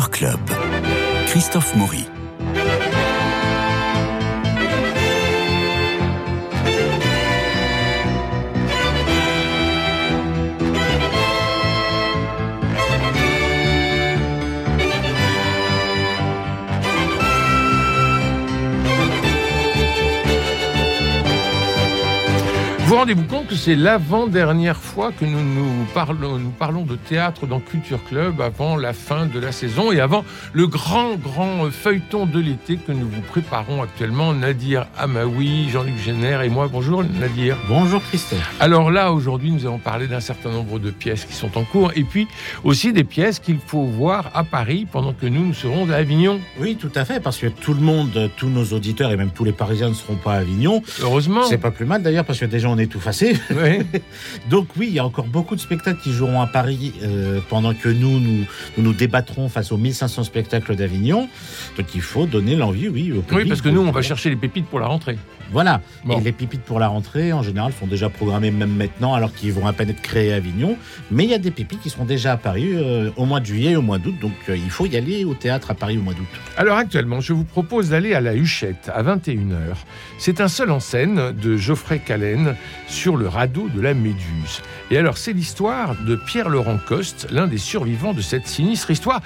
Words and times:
Club. 0.00 0.40
Christophe 1.26 1.76
Maury. 1.76 2.21
Rendez-vous 23.02 23.24
compte 23.24 23.48
que 23.48 23.56
c'est 23.56 23.74
l'avant-dernière 23.74 24.76
fois 24.76 25.10
que 25.10 25.24
nous, 25.24 25.42
nous, 25.42 25.84
parlons, 25.92 26.38
nous 26.38 26.50
parlons 26.50 26.84
de 26.84 26.94
théâtre 26.94 27.48
dans 27.48 27.58
Culture 27.58 27.98
Club 28.04 28.40
avant 28.40 28.76
la 28.76 28.92
fin 28.92 29.26
de 29.26 29.40
la 29.40 29.50
saison 29.50 29.90
et 29.90 29.98
avant 29.98 30.24
le 30.52 30.68
grand, 30.68 31.16
grand 31.16 31.68
feuilleton 31.72 32.26
de 32.26 32.38
l'été 32.38 32.76
que 32.76 32.92
nous 32.92 33.08
vous 33.08 33.22
préparons 33.22 33.82
actuellement. 33.82 34.32
Nadir 34.32 34.86
Amaoui, 34.96 35.68
Jean-Luc 35.70 35.96
Génère 35.98 36.42
et 36.42 36.48
moi. 36.48 36.68
Bonjour 36.70 37.02
Nadir. 37.02 37.56
Bonjour 37.68 38.00
Christophe. 38.04 38.54
Alors 38.60 38.92
là, 38.92 39.12
aujourd'hui, 39.12 39.50
nous 39.50 39.66
allons 39.66 39.80
parler 39.80 40.06
d'un 40.06 40.20
certain 40.20 40.52
nombre 40.52 40.78
de 40.78 40.92
pièces 40.92 41.24
qui 41.24 41.34
sont 41.34 41.58
en 41.58 41.64
cours 41.64 41.90
et 41.96 42.04
puis 42.04 42.28
aussi 42.62 42.92
des 42.92 43.02
pièces 43.02 43.40
qu'il 43.40 43.58
faut 43.58 43.82
voir 43.82 44.30
à 44.32 44.44
Paris 44.44 44.86
pendant 44.88 45.12
que 45.12 45.26
nous, 45.26 45.44
nous 45.44 45.54
serons 45.54 45.90
à 45.90 45.94
Avignon. 45.94 46.38
Oui, 46.60 46.76
tout 46.76 46.92
à 46.94 47.04
fait, 47.04 47.18
parce 47.18 47.38
que 47.38 47.48
tout 47.48 47.74
le 47.74 47.80
monde, 47.80 48.30
tous 48.36 48.48
nos 48.48 48.66
auditeurs 48.66 49.10
et 49.10 49.16
même 49.16 49.30
tous 49.30 49.42
les 49.42 49.50
Parisiens 49.50 49.88
ne 49.88 49.94
seront 49.94 50.14
pas 50.14 50.34
à 50.34 50.36
Avignon. 50.36 50.84
Heureusement. 51.00 51.42
C'est 51.48 51.58
pas 51.58 51.72
plus 51.72 51.84
mal 51.84 52.00
d'ailleurs, 52.04 52.24
parce 52.24 52.38
que 52.38 52.46
déjà 52.46 52.68
on 52.68 52.78
est 52.78 52.91
tout 52.92 53.00
facé. 53.00 53.36
Oui. 53.50 54.00
Donc 54.50 54.68
oui, 54.76 54.86
il 54.88 54.94
y 54.94 54.98
a 54.98 55.04
encore 55.04 55.26
beaucoup 55.26 55.56
de 55.56 55.60
spectacles 55.60 56.00
qui 56.00 56.12
joueront 56.12 56.40
à 56.40 56.46
Paris 56.46 56.92
euh, 57.02 57.40
pendant 57.48 57.74
que 57.74 57.88
nous, 57.88 58.20
nous, 58.20 58.44
nous 58.76 58.82
nous 58.82 58.92
débattrons 58.92 59.48
face 59.48 59.72
aux 59.72 59.76
1500 59.76 60.24
spectacles 60.24 60.76
d'Avignon. 60.76 61.28
Donc 61.76 61.86
il 61.94 62.02
faut 62.02 62.26
donner 62.26 62.54
l'envie, 62.54 62.88
oui, 62.88 63.12
au 63.12 63.22
public. 63.22 63.44
Oui, 63.44 63.48
parce 63.48 63.62
que 63.62 63.70
nous, 63.70 63.80
on 63.80 63.90
va 63.90 64.02
chercher 64.02 64.30
les 64.30 64.36
pépites 64.36 64.66
pour 64.66 64.78
la 64.78 64.86
rentrée. 64.86 65.18
Voilà. 65.50 65.80
Bon. 66.04 66.18
Et 66.18 66.22
les 66.22 66.32
pépites 66.32 66.62
pour 66.62 66.78
la 66.78 66.88
rentrée, 66.88 67.32
en 67.32 67.42
général, 67.42 67.72
sont 67.78 67.86
déjà 67.86 68.08
programmées 68.08 68.50
même 68.50 68.74
maintenant, 68.74 69.14
alors 69.14 69.32
qu'ils 69.34 69.52
vont 69.52 69.66
à 69.66 69.72
peine 69.72 69.90
être 69.90 70.02
créés 70.02 70.32
à 70.32 70.36
Avignon. 70.36 70.76
Mais 71.10 71.24
il 71.24 71.30
y 71.30 71.34
a 71.34 71.38
des 71.38 71.50
pépites 71.50 71.80
qui 71.80 71.90
seront 71.90 72.04
déjà 72.04 72.32
à 72.32 72.36
Paris 72.36 72.70
euh, 72.72 73.10
au 73.16 73.24
mois 73.24 73.40
de 73.40 73.46
juillet 73.46 73.72
et 73.72 73.76
au 73.76 73.82
mois 73.82 73.98
d'août. 73.98 74.14
Donc 74.20 74.32
euh, 74.48 74.56
il 74.56 74.70
faut 74.70 74.86
y 74.86 74.96
aller 74.96 75.24
au 75.24 75.34
théâtre 75.34 75.70
à 75.70 75.74
Paris 75.74 75.98
au 75.98 76.02
mois 76.02 76.14
d'août. 76.14 76.26
Alors 76.56 76.76
actuellement, 76.76 77.20
je 77.20 77.32
vous 77.32 77.44
propose 77.44 77.90
d'aller 77.90 78.14
à 78.14 78.20
la 78.20 78.34
Huchette 78.34 78.90
à 78.94 79.02
21h. 79.02 79.74
C'est 80.18 80.40
un 80.40 80.48
seul 80.48 80.70
en 80.70 80.80
scène 80.80 81.32
de 81.32 81.56
Geoffrey 81.56 81.98
Callen 81.98 82.54
sur 82.86 83.16
le 83.16 83.28
radeau 83.28 83.68
de 83.74 83.80
la 83.80 83.94
Méduse. 83.94 84.62
Et 84.90 84.98
alors, 84.98 85.18
c'est 85.18 85.32
l'histoire 85.32 85.94
de 86.06 86.16
Pierre-Laurent 86.16 86.78
Coste, 86.86 87.28
l'un 87.30 87.46
des 87.46 87.58
survivants 87.58 88.12
de 88.12 88.20
cette 88.20 88.46
sinistre 88.46 88.90
histoire. 88.90 89.20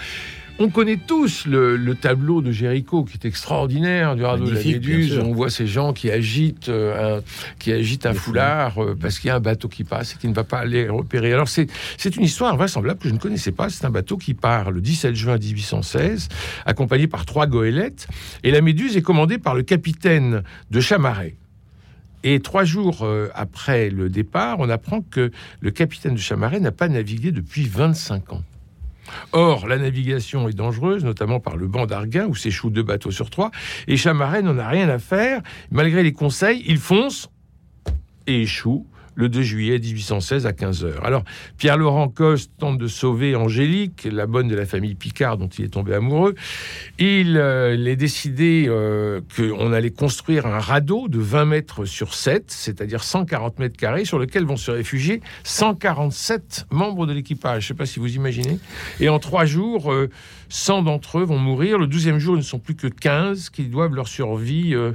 On 0.58 0.70
connaît 0.70 0.96
tous 0.96 1.46
le, 1.46 1.76
le 1.76 1.94
tableau 1.94 2.40
de 2.40 2.50
Géricault 2.50 3.04
qui 3.04 3.18
est 3.18 3.26
extraordinaire 3.26 4.16
du 4.16 4.24
radeau 4.24 4.46
de 4.46 4.52
la 4.52 4.62
Méduse. 4.64 5.18
On 5.18 5.32
voit 5.32 5.50
ces 5.50 5.66
gens 5.66 5.92
qui 5.92 6.10
agitent 6.10 6.70
euh, 6.70 7.18
un, 7.18 7.22
qui 7.58 7.72
agitent 7.72 8.06
un 8.06 8.14
foulard 8.14 8.82
euh, 8.82 8.96
parce 8.98 9.18
qu'il 9.18 9.28
y 9.28 9.30
a 9.30 9.36
un 9.36 9.40
bateau 9.40 9.68
qui 9.68 9.84
passe 9.84 10.14
et 10.14 10.16
qui 10.16 10.28
ne 10.28 10.32
va 10.32 10.44
pas 10.44 10.60
aller 10.60 10.88
repérer. 10.88 11.34
Alors 11.34 11.48
c'est 11.48 11.66
c'est 11.98 12.16
une 12.16 12.22
histoire 12.22 12.56
vraisemblable 12.56 12.98
que 12.98 13.08
je 13.08 13.12
ne 13.12 13.18
connaissais 13.18 13.52
pas. 13.52 13.68
C'est 13.68 13.84
un 13.84 13.90
bateau 13.90 14.16
qui 14.16 14.32
part 14.32 14.70
le 14.70 14.80
17 14.80 15.14
juin 15.14 15.36
1816, 15.36 16.28
accompagné 16.64 17.06
par 17.06 17.26
trois 17.26 17.46
goélettes, 17.46 18.08
et 18.42 18.50
la 18.50 18.62
Méduse 18.62 18.96
est 18.96 19.02
commandée 19.02 19.36
par 19.36 19.54
le 19.54 19.62
capitaine 19.62 20.42
de 20.70 20.80
Chamaret. 20.80 21.36
Et 22.24 22.40
trois 22.40 22.64
jours 22.64 23.02
euh, 23.02 23.28
après 23.34 23.90
le 23.90 24.08
départ, 24.08 24.56
on 24.60 24.70
apprend 24.70 25.02
que 25.02 25.30
le 25.60 25.70
capitaine 25.70 26.14
de 26.14 26.20
Chamaret 26.20 26.60
n'a 26.60 26.72
pas 26.72 26.88
navigué 26.88 27.30
depuis 27.30 27.66
25 27.66 28.32
ans. 28.32 28.42
Or, 29.32 29.66
la 29.68 29.78
navigation 29.78 30.48
est 30.48 30.52
dangereuse, 30.52 31.04
notamment 31.04 31.40
par 31.40 31.56
le 31.56 31.66
banc 31.66 31.86
d'Arguin, 31.86 32.26
où 32.26 32.34
s'échouent 32.34 32.70
deux 32.70 32.82
bateaux 32.82 33.10
sur 33.10 33.30
trois, 33.30 33.50
et 33.86 33.96
Chamaret 33.96 34.42
n'en 34.42 34.58
a 34.58 34.68
rien 34.68 34.88
à 34.88 34.98
faire. 34.98 35.40
Malgré 35.70 36.02
les 36.02 36.12
conseils, 36.12 36.62
il 36.66 36.78
fonce 36.78 37.30
et 38.26 38.42
échoue 38.42 38.86
le 39.16 39.28
2 39.28 39.42
juillet 39.42 39.78
1816 39.78 40.46
à 40.46 40.52
15h. 40.52 41.00
Alors, 41.02 41.24
Pierre-Laurent 41.58 42.08
Coste 42.08 42.52
tente 42.58 42.78
de 42.78 42.86
sauver 42.86 43.34
Angélique, 43.34 44.06
la 44.10 44.26
bonne 44.26 44.46
de 44.46 44.54
la 44.54 44.66
famille 44.66 44.94
Picard 44.94 45.38
dont 45.38 45.48
il 45.48 45.64
est 45.64 45.68
tombé 45.68 45.94
amoureux. 45.94 46.34
Il, 46.98 47.36
euh, 47.36 47.74
il 47.74 47.88
est 47.88 47.96
décidé 47.96 48.66
euh, 48.68 49.20
qu'on 49.36 49.72
allait 49.72 49.90
construire 49.90 50.46
un 50.46 50.60
radeau 50.60 51.08
de 51.08 51.18
20 51.18 51.46
mètres 51.46 51.84
sur 51.86 52.14
7, 52.14 52.44
c'est-à-dire 52.48 53.02
140 53.02 53.58
mètres 53.58 53.76
carrés, 53.76 54.04
sur 54.04 54.18
lequel 54.18 54.44
vont 54.44 54.56
se 54.56 54.70
réfugier 54.70 55.20
147 55.44 56.66
membres 56.70 57.06
de 57.06 57.12
l'équipage. 57.12 57.62
Je 57.62 57.66
ne 57.66 57.68
sais 57.68 57.78
pas 57.78 57.86
si 57.86 57.98
vous 57.98 58.14
imaginez. 58.14 58.58
Et 59.00 59.08
en 59.08 59.18
trois 59.18 59.46
jours, 59.46 59.92
euh, 59.92 60.10
100 60.48 60.82
d'entre 60.82 61.18
eux 61.18 61.24
vont 61.24 61.38
mourir. 61.38 61.78
Le 61.78 61.86
douzième 61.86 62.18
jour, 62.18 62.34
ils 62.34 62.38
ne 62.38 62.42
sont 62.42 62.58
plus 62.58 62.74
que 62.74 62.86
15 62.86 63.50
qui 63.50 63.64
doivent 63.64 63.94
leur 63.94 64.08
survie, 64.08 64.74
euh, 64.74 64.92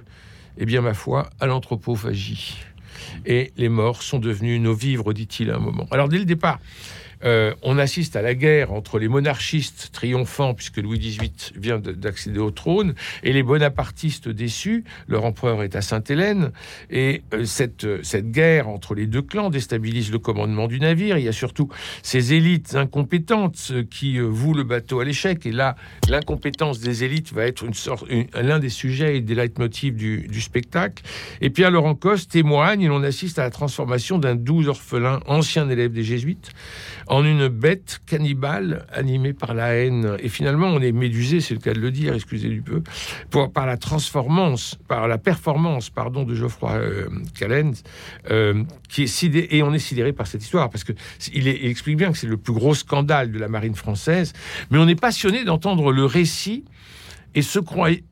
eh 0.57 0.65
bien, 0.65 0.81
ma 0.81 0.93
foi, 0.93 1.29
à 1.39 1.47
l'anthropophagie 1.47 2.57
et 3.25 3.51
les 3.57 3.69
morts 3.69 4.03
sont 4.03 4.19
devenus 4.19 4.59
nos 4.61 4.73
vivres, 4.73 5.13
dit-il 5.13 5.51
à 5.51 5.55
un 5.55 5.59
moment. 5.59 5.87
Alors 5.91 6.09
dès 6.09 6.17
le 6.17 6.25
départ, 6.25 6.59
euh, 7.23 7.53
on 7.61 7.77
assiste 7.77 8.15
à 8.15 8.21
la 8.21 8.33
guerre 8.35 8.71
entre 8.71 8.99
les 8.99 9.07
monarchistes 9.07 9.89
triomphants, 9.91 10.53
puisque 10.53 10.77
Louis 10.77 10.99
XVIII 10.99 11.31
vient 11.55 11.79
de- 11.79 11.91
d'accéder 11.91 12.39
au 12.39 12.51
trône, 12.51 12.93
et 13.23 13.33
les 13.33 13.43
bonapartistes 13.43 14.29
déçus. 14.29 14.83
Leur 15.07 15.25
empereur 15.25 15.63
est 15.63 15.75
à 15.75 15.81
Sainte-Hélène, 15.81 16.51
et 16.89 17.21
euh, 17.33 17.45
cette, 17.45 17.83
euh, 17.85 17.99
cette 18.03 18.31
guerre 18.31 18.69
entre 18.69 18.95
les 18.95 19.07
deux 19.07 19.21
clans 19.21 19.49
déstabilise 19.49 20.11
le 20.11 20.19
commandement 20.19 20.67
du 20.67 20.79
navire. 20.79 21.17
Il 21.17 21.23
y 21.25 21.29
a 21.29 21.33
surtout 21.33 21.69
ces 22.03 22.33
élites 22.33 22.75
incompétentes 22.75 23.71
qui 23.89 24.19
vouent 24.19 24.53
le 24.53 24.63
bateau 24.63 24.99
à 24.99 25.05
l'échec, 25.05 25.45
et 25.45 25.51
là, 25.51 25.75
l'incompétence 26.09 26.79
des 26.79 27.03
élites 27.03 27.33
va 27.33 27.45
être 27.45 27.63
une 27.63 27.73
sorte, 27.73 28.05
l'un 28.33 28.59
des 28.59 28.69
sujets 28.69 29.17
et 29.17 29.21
des 29.21 29.35
leitmotifs 29.35 29.95
du, 29.95 30.27
du 30.27 30.41
spectacle. 30.41 31.03
Et 31.41 31.49
Pierre 31.49 31.71
Laurent 31.71 31.95
Coste 31.95 32.31
témoigne, 32.31 32.81
et 32.81 32.87
l'on 32.87 33.03
assiste 33.03 33.39
à 33.39 33.43
la 33.43 33.49
transformation 33.49 34.17
d'un 34.17 34.35
doux 34.35 34.67
orphelin, 34.67 35.19
ancien 35.27 35.69
élève 35.69 35.91
des 35.91 36.03
jésuites, 36.03 36.51
en 37.11 37.25
une 37.25 37.49
bête 37.49 37.99
cannibale 38.05 38.85
animée 38.93 39.33
par 39.33 39.53
la 39.53 39.75
haine. 39.75 40.15
Et 40.19 40.29
finalement, 40.29 40.67
on 40.67 40.79
est 40.79 40.93
médusé, 40.93 41.41
c'est 41.41 41.53
le 41.53 41.59
cas 41.59 41.73
de 41.73 41.79
le 41.79 41.91
dire, 41.91 42.13
excusez 42.13 42.47
du 42.47 42.61
peu, 42.61 42.81
pour, 43.29 43.51
par 43.51 43.65
la 43.65 43.75
transformance, 43.75 44.77
par 44.87 45.09
la 45.09 45.17
performance, 45.17 45.89
pardon, 45.89 46.23
de 46.23 46.33
Geoffroy 46.33 46.71
euh, 46.71 47.09
Callen, 47.37 47.73
euh, 48.29 48.63
qui 48.87 49.03
est 49.03 49.07
sidé, 49.07 49.45
et 49.51 49.61
on 49.61 49.73
est 49.73 49.79
sidéré 49.79 50.13
par 50.13 50.25
cette 50.25 50.41
histoire 50.41 50.69
parce 50.69 50.85
que 50.85 50.93
il, 51.33 51.49
explique 51.49 51.97
bien 51.97 52.13
que 52.13 52.17
c'est 52.17 52.27
le 52.27 52.37
plus 52.37 52.53
gros 52.53 52.73
scandale 52.73 53.33
de 53.33 53.39
la 53.39 53.49
marine 53.49 53.75
française, 53.75 54.31
mais 54.69 54.77
on 54.77 54.87
est 54.87 54.99
passionné 54.99 55.43
d'entendre 55.43 55.91
le 55.91 56.05
récit 56.05 56.63
et 57.33 57.41
ce 57.41 57.59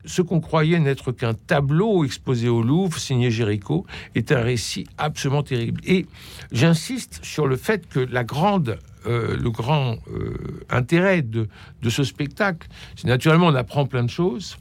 ce 0.06 0.22
qu'on 0.22 0.40
croyait 0.40 0.80
n'être 0.80 1.12
qu'un 1.12 1.34
tableau 1.34 2.06
exposé 2.06 2.48
au 2.48 2.62
Louvre, 2.62 2.98
signé 2.98 3.32
Géricault, 3.32 3.86
est 4.16 4.32
un 4.32 4.42
récit 4.42 4.88
absolument 4.98 5.44
terrible. 5.44 5.82
Et 5.86 6.06
j'insiste 6.52 7.20
sur 7.24 7.48
le 7.48 7.58
fait 7.58 7.88
que 7.90 8.00
la 8.00 8.24
grande, 8.24 8.80
euh, 9.10 9.36
le 9.36 9.50
grand 9.50 9.96
euh, 10.14 10.38
intérêt 10.70 11.24
de, 11.24 11.48
ce 11.90 12.04
spectacle, 12.04 12.68
c'est 12.96 13.08
naturellement 13.08 13.48
on 13.48 13.56
apprend 13.56 13.88
plein 13.88 14.04
de 14.04 14.10
choses. 14.10 14.58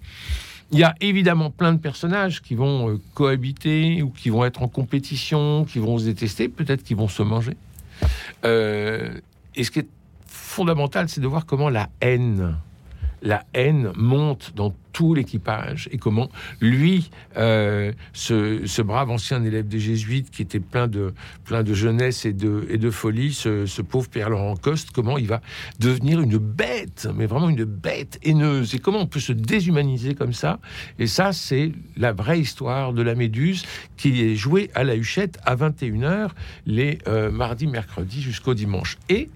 Il 0.72 0.78
y 0.78 0.84
a 0.84 0.94
évidemment 1.00 1.50
plein 1.50 1.72
de 1.72 1.78
personnages 1.78 2.41
qui 2.41 2.54
vont 2.54 2.88
euh, 2.88 3.00
cohabiter 3.14 4.00
ou 4.03 4.10
qui 4.10 4.31
vont 4.31 4.44
être 4.47 4.62
en 4.62 4.69
compétition, 4.69 5.64
qui 5.64 5.78
vont 5.78 5.98
se 5.98 6.06
détester, 6.06 6.48
peut-être 6.48 6.82
qu'ils 6.82 6.97
vont 6.97 7.09
se 7.09 7.22
manger. 7.22 7.56
Et 8.44 9.64
ce 9.64 9.70
qui 9.70 9.81
est 9.81 9.88
fondamental, 10.26 11.09
c'est 11.09 11.20
de 11.20 11.26
voir 11.26 11.44
comment 11.44 11.69
la 11.69 11.91
haine, 12.00 12.56
la 13.23 13.45
haine 13.55 13.93
monte 13.97 14.53
dans 14.55 14.75
tout 14.93 15.15
l'équipage 15.15 15.89
et 15.93 15.99
comment 15.99 16.29
lui, 16.61 17.11
euh, 17.37 17.93
ce, 18.12 18.83
brave 18.83 19.11
ancien 19.11 19.45
élève 19.45 19.69
des 19.69 19.79
jésuites 19.79 20.31
qui 20.31 20.43
était 20.43 20.61
plein 20.61 20.89
de, 20.89 21.15
de 21.51 21.75
jeunesse 21.75 22.25
et 22.25 22.33
de, 22.33 22.66
et 22.69 22.78
de 22.78 22.91
folie, 22.91 23.33
ce, 23.33 23.65
ce 23.66 23.81
pauvre 23.83 24.09
Pierre-Laurent 24.09 24.57
Coste, 24.57 24.91
comment 24.91 25.16
il 25.16 25.28
va 25.28 25.41
devenir 25.78 26.21
une 26.21 26.39
bête, 26.39 27.09
mais 27.15 27.27
vraiment 27.27 27.48
une 27.48 27.65
bête 27.65 28.19
haineuse. 28.25 28.75
Et 28.75 28.81
comment 28.81 29.01
on 29.01 29.07
peut 29.07 29.21
se 29.21 29.33
déshumaniser 29.33 30.15
comme 30.15 30.33
ça 30.33 30.59
Et 30.98 31.07
ça, 31.07 31.33
c'est 31.33 31.71
la 31.97 32.13
vraie 32.13 32.41
histoire 32.41 32.92
de 32.92 33.03
la 33.03 33.15
Méduse 33.15 33.65
qui 33.97 34.22
est 34.22 34.34
jouée 34.34 34.71
à 34.75 34.83
la 34.83 34.97
Huchette 34.97 35.39
à 35.45 35.54
21h 35.54 36.31
les 36.66 36.98
euh, 37.07 37.31
mardis, 37.31 37.66
mercredis 37.66 38.22
jusqu'au 38.22 38.54
dimanche. 38.54 38.98
Et 39.09 39.31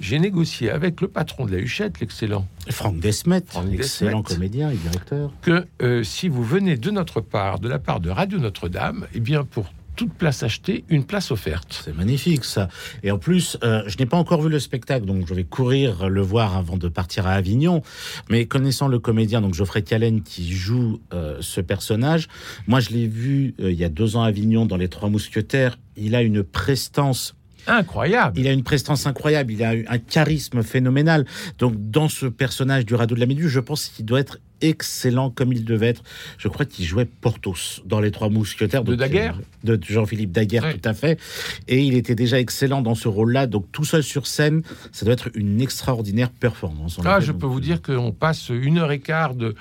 j'ai 0.00 0.18
négocié 0.18 0.70
avec 0.70 1.00
le 1.00 1.08
patron 1.08 1.46
de 1.46 1.52
la 1.52 1.58
Huchette, 1.58 2.00
l'excellent 2.00 2.46
Franck 2.70 2.98
Desmet, 2.98 3.42
excellent 3.72 4.22
comédien 4.22 4.70
et 4.70 4.76
directeur. 4.76 5.32
que 5.42 5.66
euh, 5.82 6.02
si 6.02 6.28
vous 6.28 6.44
venez 6.44 6.76
de 6.76 6.90
notre 6.90 7.20
part, 7.20 7.58
de 7.58 7.68
la 7.68 7.78
part 7.78 8.00
de 8.00 8.10
Radio 8.10 8.38
Notre-Dame, 8.38 9.06
eh 9.14 9.20
bien 9.20 9.44
pour 9.44 9.66
toute 9.98 10.14
place 10.14 10.44
achetée, 10.44 10.84
une 10.88 11.02
place 11.02 11.32
offerte. 11.32 11.82
C'est 11.84 11.94
magnifique 11.94 12.44
ça. 12.44 12.68
Et 13.02 13.10
en 13.10 13.18
plus, 13.18 13.58
euh, 13.64 13.82
je 13.88 13.98
n'ai 13.98 14.06
pas 14.06 14.16
encore 14.16 14.40
vu 14.40 14.48
le 14.48 14.60
spectacle, 14.60 15.04
donc 15.04 15.26
je 15.26 15.34
vais 15.34 15.42
courir 15.42 16.08
le 16.08 16.20
voir 16.20 16.56
avant 16.56 16.76
de 16.76 16.86
partir 16.86 17.26
à 17.26 17.32
Avignon. 17.32 17.82
Mais 18.30 18.46
connaissant 18.46 18.86
le 18.86 19.00
comédien, 19.00 19.40
donc 19.40 19.54
Geoffrey 19.54 19.82
Callen, 19.82 20.22
qui 20.22 20.52
joue 20.52 21.00
euh, 21.12 21.38
ce 21.40 21.60
personnage, 21.60 22.28
moi 22.68 22.78
je 22.78 22.90
l'ai 22.90 23.08
vu 23.08 23.56
euh, 23.60 23.72
il 23.72 23.78
y 23.78 23.82
a 23.82 23.88
deux 23.88 24.14
ans 24.14 24.22
à 24.22 24.28
Avignon 24.28 24.66
dans 24.66 24.76
Les 24.76 24.88
Trois 24.88 25.08
Mousquetaires. 25.08 25.80
Il 25.96 26.14
a 26.14 26.22
une 26.22 26.44
prestance 26.44 27.34
Incroyable. 27.66 28.38
Il 28.38 28.46
a 28.48 28.52
une 28.52 28.62
prestance 28.62 29.06
incroyable, 29.06 29.52
il 29.52 29.62
a 29.62 29.70
un 29.70 29.98
charisme 29.98 30.62
phénoménal. 30.62 31.26
Donc, 31.58 31.74
dans 31.90 32.08
ce 32.08 32.26
personnage 32.26 32.86
du 32.86 32.94
radeau 32.94 33.14
de 33.14 33.20
la 33.20 33.26
Méduse, 33.26 33.48
je 33.50 33.60
pense 33.60 33.86
qu'il 33.88 34.04
doit 34.04 34.20
être 34.20 34.38
excellent 34.60 35.30
comme 35.30 35.52
il 35.52 35.64
devait 35.64 35.88
être. 35.88 36.02
Je 36.36 36.48
crois 36.48 36.64
qu'il 36.66 36.84
jouait 36.84 37.04
Porthos 37.04 37.80
dans 37.84 38.00
Les 38.00 38.10
Trois 38.10 38.28
Mousquetaires. 38.28 38.82
De 38.82 38.94
Daguerre 38.96 39.38
De 39.64 39.78
Jean-Philippe 39.80 40.32
Daguerre, 40.32 40.64
Ouais. 40.64 40.74
tout 40.78 40.88
à 40.88 40.94
fait. 40.94 41.20
Et 41.68 41.82
il 41.82 41.94
était 41.94 42.14
déjà 42.16 42.40
excellent 42.40 42.82
dans 42.82 42.94
ce 42.96 43.06
rôle-là. 43.08 43.46
Donc, 43.46 43.70
tout 43.70 43.84
seul 43.84 44.02
sur 44.02 44.26
scène, 44.26 44.62
ça 44.92 45.04
doit 45.04 45.14
être 45.14 45.30
une 45.34 45.60
extraordinaire 45.60 46.30
performance. 46.30 46.98
Ah, 47.04 47.20
je 47.20 47.32
peux 47.32 47.46
vous 47.46 47.58
euh, 47.58 47.60
dire 47.60 47.82
qu'on 47.82 48.12
passe 48.12 48.48
une 48.48 48.78
heure 48.78 48.90
et 48.90 48.98
quart 49.00 49.34
de, 49.34 49.54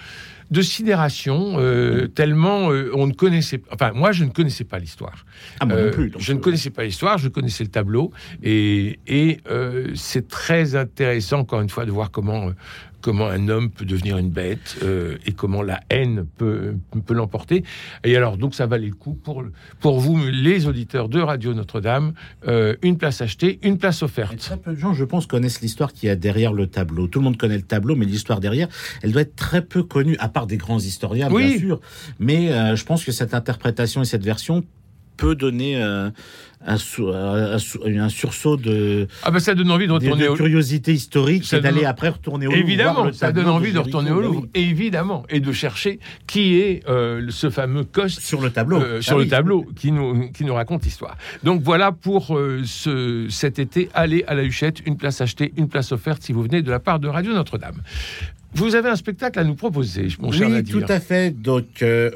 de 0.49 0.61
sidération, 0.61 1.55
euh, 1.57 2.07
tellement 2.07 2.71
euh, 2.71 2.91
on 2.95 3.07
ne 3.07 3.13
connaissait 3.13 3.57
pas. 3.57 3.69
Enfin, 3.73 3.91
moi, 3.93 4.11
je 4.13 4.23
ne 4.23 4.29
connaissais 4.29 4.63
pas 4.63 4.79
l'histoire. 4.79 5.25
Ah, 5.59 5.65
moi 5.65 5.75
non 5.75 5.83
Euh, 5.83 5.91
plus. 5.91 6.09
donc, 6.09 6.21
je 6.21 6.31
ne 6.33 6.39
connaissais 6.39 6.69
pas 6.69 6.83
l'histoire, 6.83 7.17
je 7.17 7.27
connaissais 7.27 7.63
le 7.63 7.69
tableau. 7.69 8.11
Et, 8.43 8.99
et 9.07 9.39
c'est 9.95 10.27
très 10.27 10.75
intéressant, 10.75 11.39
encore 11.39 11.61
une 11.61 11.69
fois, 11.69 11.85
de 11.85 11.91
voir 11.91 12.11
comment, 12.11 12.51
comment 13.01 13.27
un 13.27 13.47
homme 13.49 13.69
peut 13.69 13.85
devenir 13.85 14.17
une 14.17 14.29
bête 14.29 14.77
euh, 14.83 15.17
et 15.25 15.31
comment 15.31 15.61
la 15.61 15.79
haine 15.89 16.25
peut, 16.37 16.75
peut 17.05 17.13
l'emporter. 17.13 17.63
Et 18.03 18.15
alors, 18.15 18.37
donc, 18.37 18.55
ça 18.55 18.65
valait 18.65 18.87
le 18.87 18.93
coup 18.95 19.13
pour, 19.13 19.43
pour 19.79 19.99
vous, 19.99 20.19
les 20.31 20.67
auditeurs 20.67 21.09
de 21.09 21.19
Radio 21.21 21.53
Notre-Dame, 21.53 22.13
euh, 22.47 22.75
une 22.81 22.97
place 22.97 23.21
achetée, 23.21 23.59
une 23.63 23.77
place 23.77 24.03
offerte. 24.03 24.37
Très 24.37 24.57
peu 24.57 24.71
de 24.73 24.79
gens, 24.79 24.93
je 24.93 25.03
pense, 25.05 25.25
connaissent 25.27 25.61
l'histoire 25.61 25.93
qu'il 25.93 26.07
y 26.07 26.09
a 26.09 26.15
derrière 26.15 26.53
le 26.53 26.67
tableau. 26.67 27.07
Tout 27.07 27.19
le 27.19 27.25
monde 27.25 27.37
connaît 27.37 27.55
le 27.57 27.61
tableau, 27.63 27.95
mais 27.95 28.05
l'histoire 28.05 28.39
derrière, 28.39 28.67
elle 29.03 29.11
doit 29.11 29.21
être 29.21 29.35
très 29.35 29.61
peu 29.61 29.83
connue, 29.83 30.15
à 30.19 30.29
part 30.29 30.47
des 30.47 30.57
grands 30.57 30.79
historiens, 30.79 31.29
Oui. 31.31 31.47
bien 31.47 31.57
sûr. 31.59 31.79
Mais 32.19 32.51
euh, 32.51 32.75
je 32.75 32.83
pense 32.85 33.03
que 33.05 33.11
cette 33.11 33.33
interprétation 33.33 34.01
et 34.01 34.05
cette 34.05 34.23
version 34.23 34.63
peut 35.17 35.35
donner 35.35 35.81
euh, 35.81 36.09
un, 36.65 36.77
sou- 36.77 37.11
un 37.11 38.09
sursaut 38.09 38.55
de, 38.57 39.07
Ah 39.23 39.31
ben, 39.31 39.39
ça 39.39 39.53
donne 39.55 39.71
envie 39.71 39.85
de 39.87 39.89
de, 39.89 39.93
retourner 39.95 40.23
de 40.25 40.29
au, 40.29 40.35
curiosité 40.35 40.93
historique 40.93 41.51
et 41.53 41.59
d'aller 41.59 41.85
après 41.85 42.09
retourner 42.09 42.47
au 42.47 42.51
Louvre. 42.51 42.61
Évidemment, 42.63 43.11
ça 43.13 43.31
donne 43.31 43.47
envie 43.49 43.71
de 43.73 43.79
retourner 43.79 44.11
au 44.11 44.17
Bah 44.17 44.21
Louvre, 44.27 44.41
oui. 44.43 44.49
évidemment, 44.53 45.23
et 45.29 45.39
de 45.39 45.51
chercher 45.51 45.99
qui 46.27 46.55
est 46.59 46.83
euh, 46.87 47.25
ce 47.29 47.49
fameux 47.49 47.83
Coste 47.83 48.21
Sur 48.21 48.41
le 48.41 48.49
tableau. 48.51 48.77
euh, 48.81 48.97
Ah 48.99 49.01
sur 49.01 49.17
le 49.17 49.27
tableau 49.27 49.65
qui 49.75 49.91
nous, 49.91 50.29
qui 50.31 50.45
nous 50.45 50.53
raconte 50.53 50.83
l'histoire. 50.85 51.17
Donc 51.43 51.61
voilà 51.61 51.91
pour 51.91 52.37
euh, 52.37 52.61
ce, 52.65 53.27
cet 53.29 53.59
été, 53.59 53.89
allez 53.93 54.23
à 54.27 54.35
la 54.35 54.43
Huchette, 54.43 54.81
une 54.85 54.97
place 54.97 55.19
achetée, 55.21 55.53
une 55.57 55.67
place 55.69 55.91
offerte 55.91 56.21
si 56.23 56.31
vous 56.33 56.43
venez 56.43 56.61
de 56.61 56.71
la 56.71 56.79
part 56.79 56.99
de 56.99 57.07
Radio 57.07 57.33
Notre-Dame. 57.33 57.81
Vous 58.57 58.73
avez 58.73 58.89
un 58.89 58.95
spectacle 58.95 59.37
à 59.39 59.43
nous 59.43 59.53
proposer, 59.53 60.07
mon 60.19 60.31
cher 60.31 60.47
Oui, 60.47 60.53
Nadir. 60.53 60.79
tout 60.79 60.91
à 60.91 60.99
fait. 60.99 61.29
Donc, 61.29 61.83
euh, 61.83 62.09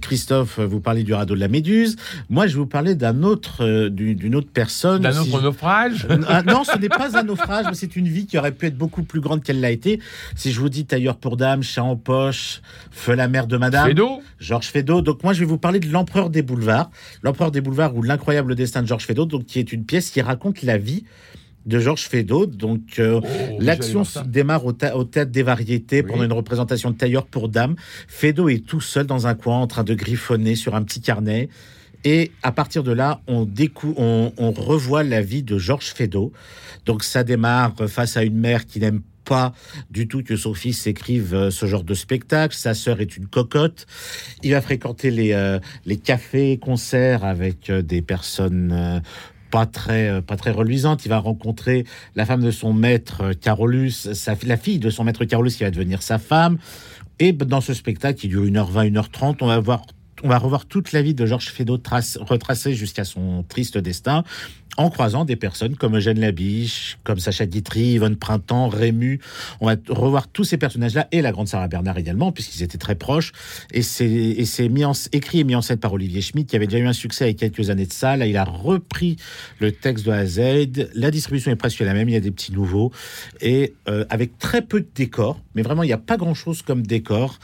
Christophe, 0.00 0.60
vous 0.60 0.78
parlez 0.80 1.02
du 1.02 1.12
radeau 1.12 1.34
de 1.34 1.40
la 1.40 1.48
Méduse. 1.48 1.96
Moi, 2.28 2.46
je 2.46 2.52
vais 2.52 2.60
vous 2.60 2.66
parler 2.66 2.94
d'un 2.94 3.24
autre, 3.24 3.64
euh, 3.64 3.90
d'une 3.90 4.36
autre 4.36 4.48
personne. 4.52 5.02
D'un 5.02 5.18
autre 5.18 5.42
naufrage 5.42 6.06
Ah, 6.28 6.42
non, 6.42 6.62
ce 6.62 6.78
n'est 6.78 6.88
pas 6.88 7.18
un 7.18 7.24
naufrage, 7.24 7.66
mais 7.68 7.74
c'est 7.74 7.96
une 7.96 8.06
vie 8.06 8.26
qui 8.26 8.38
aurait 8.38 8.52
pu 8.52 8.66
être 8.66 8.78
beaucoup 8.78 9.02
plus 9.02 9.20
grande 9.20 9.42
qu'elle 9.42 9.60
l'a 9.60 9.72
été. 9.72 10.00
Si 10.36 10.52
je 10.52 10.60
vous 10.60 10.68
dis 10.68 10.84
tailleur 10.86 11.16
pour 11.16 11.36
dame, 11.36 11.62
chat 11.64 11.82
en 11.82 11.96
poche, 11.96 12.62
feu 12.92 13.14
la 13.14 13.26
mère 13.26 13.48
de 13.48 13.56
madame, 13.56 13.88
Fédot 13.88 14.22
Georges 14.38 14.68
Feydeau. 14.68 15.00
Donc 15.02 15.24
moi, 15.24 15.32
je 15.32 15.40
vais 15.40 15.46
vous 15.46 15.58
parler 15.58 15.80
de 15.80 15.90
l'empereur 15.90 16.30
des 16.30 16.42
boulevards, 16.42 16.90
l'empereur 17.24 17.50
des 17.50 17.60
boulevards 17.60 17.96
ou 17.96 18.02
l'incroyable 18.02 18.54
destin 18.54 18.82
de 18.82 18.86
Georges 18.86 19.06
Feydeau, 19.06 19.26
donc 19.26 19.44
qui 19.46 19.58
est 19.58 19.72
une 19.72 19.84
pièce 19.84 20.10
qui 20.10 20.20
raconte 20.20 20.62
la 20.62 20.78
vie 20.78 21.04
de 21.66 21.78
Georges 21.78 22.08
Feydeau. 22.08 22.46
Donc 22.46 22.98
euh, 22.98 23.20
Oh, 23.22 23.56
L'action 23.60 24.02
démarre 24.26 24.64
au, 24.64 24.70
au 24.72 25.04
théâtre 25.04 25.30
des 25.30 25.42
variétés 25.42 26.02
Oui. 26.02 26.10
pendant 26.10 26.24
une 26.24 26.32
représentation 26.32 26.90
de 26.90 26.96
tailleur 26.96 27.26
pour 27.26 27.48
dames. 27.48 27.76
Feydeau 28.08 28.48
est 28.48 28.66
tout 28.66 28.80
seul 28.80 29.06
dans 29.06 29.26
un 29.26 29.34
coin 29.34 29.58
en 29.58 29.66
train 29.66 29.84
de 29.84 29.94
griffonner 29.94 30.54
sur 30.54 30.74
un 30.74 30.82
petit 30.82 31.00
carnet. 31.00 31.48
Et 32.04 32.32
à 32.42 32.50
partir 32.50 32.82
de 32.82 32.92
là, 32.92 33.20
on, 33.26 33.44
décou 33.44 33.94
on, 33.98 34.32
on 34.38 34.52
revoit 34.52 35.02
la 35.02 35.20
vie 35.20 35.42
de 35.42 35.58
Georges 35.58 35.92
Feydeau. 35.92 36.32
Donc 36.86 37.04
ça 37.04 37.24
démarre 37.24 37.74
face 37.88 38.16
à 38.16 38.22
une 38.24 38.38
mère 38.38 38.64
qui 38.64 38.80
n'aime 38.80 39.02
pas 39.26 39.52
du 39.90 40.08
tout 40.08 40.22
que 40.22 40.34
son 40.34 40.54
fils 40.54 40.86
écrive 40.86 41.34
euh, 41.34 41.50
ce 41.50 41.66
genre 41.66 41.84
de 41.84 41.92
spectacle. 41.94 42.56
Sa 42.56 42.72
sœur 42.74 43.00
est 43.02 43.16
une 43.18 43.26
cocotte. 43.26 43.86
Il 44.42 44.52
va 44.52 44.62
fréquenter 44.62 45.10
les, 45.10 45.32
euh, 45.34 45.60
les 45.84 45.98
cafés, 45.98 46.58
concerts 46.58 47.22
avec 47.22 47.68
euh, 47.68 47.82
des 47.82 48.00
personnes 48.00 48.72
euh, 48.72 48.98
pas 49.50 49.66
très 49.66 50.08
euh, 50.08 50.20
pas 50.20 50.36
très 50.36 50.50
reluisantes. 50.50 51.04
Il 51.04 51.08
va 51.08 51.18
rencontrer 51.18 51.84
la 52.14 52.26
femme 52.26 52.42
de 52.42 52.50
son 52.50 52.72
maître 52.72 53.22
euh, 53.22 53.32
Carolus, 53.32 54.12
sa, 54.12 54.34
la 54.44 54.56
fille 54.56 54.78
de 54.78 54.90
son 54.90 55.04
maître 55.04 55.24
Carolus 55.24 55.56
qui 55.56 55.64
va 55.64 55.70
devenir 55.70 56.02
sa 56.02 56.18
femme. 56.18 56.58
Et 57.18 57.32
dans 57.32 57.60
ce 57.60 57.74
spectacle 57.74 58.18
qui 58.18 58.28
dure 58.28 58.44
1h20, 58.44 58.92
1h30, 58.92 59.36
on 59.40 59.46
va 59.46 59.60
voir 59.60 59.82
on 60.22 60.28
va 60.28 60.38
revoir 60.38 60.66
toute 60.66 60.92
la 60.92 61.02
vie 61.02 61.14
de 61.14 61.26
Georges 61.26 61.48
Feydeau 61.48 61.78
retracée 62.20 62.74
jusqu'à 62.74 63.04
son 63.04 63.44
triste 63.48 63.78
destin 63.78 64.24
en 64.76 64.88
croisant 64.90 65.24
des 65.24 65.36
personnes 65.36 65.76
comme 65.76 65.96
Eugène 65.96 66.20
Labiche, 66.20 66.98
comme 67.04 67.18
Sacha 67.18 67.46
Guitry, 67.46 67.94
Yvonne 67.94 68.16
Printemps, 68.16 68.68
Rému. 68.68 69.20
On 69.60 69.66
va 69.66 69.76
revoir 69.88 70.28
tous 70.28 70.44
ces 70.44 70.56
personnages-là 70.56 71.08
et 71.12 71.22
la 71.22 71.32
grande 71.32 71.48
Sarah 71.48 71.68
Bernard 71.68 71.98
également, 71.98 72.32
puisqu'ils 72.32 72.62
étaient 72.62 72.78
très 72.78 72.94
proches. 72.94 73.32
Et 73.72 73.82
c'est, 73.82 74.36
écrit 75.12 75.40
et 75.40 75.44
mis 75.44 75.54
en 75.54 75.62
scène 75.62 75.78
par 75.78 75.92
Olivier 75.92 76.22
Schmitt, 76.22 76.48
qui 76.48 76.56
avait 76.56 76.66
déjà 76.66 76.78
eu 76.78 76.86
un 76.86 76.92
succès 76.92 77.26
il 77.30 77.32
y 77.32 77.44
a 77.44 77.48
quelques 77.48 77.70
années 77.70 77.86
de 77.86 77.92
ça. 77.92 78.16
Là, 78.16 78.26
il 78.26 78.36
a 78.36 78.44
repris 78.44 79.16
le 79.58 79.72
texte 79.72 80.06
de 80.06 80.12
A 80.12 80.18
à 80.18 80.26
Z. 80.26 80.90
La 80.94 81.10
distribution 81.10 81.50
est 81.50 81.56
presque 81.56 81.80
la 81.80 81.92
même. 81.92 82.08
Il 82.08 82.12
y 82.12 82.16
a 82.16 82.20
des 82.20 82.30
petits 82.30 82.52
nouveaux. 82.52 82.92
Et 83.40 83.74
euh, 83.88 84.04
avec 84.08 84.38
très 84.38 84.62
peu 84.62 84.80
de 84.80 84.88
décors, 84.94 85.40
mais 85.54 85.62
vraiment, 85.62 85.82
il 85.82 85.86
n'y 85.86 85.92
a 85.92 85.98
pas 85.98 86.16
grand-chose 86.16 86.62
comme 86.62 86.86
décor. 86.86 87.38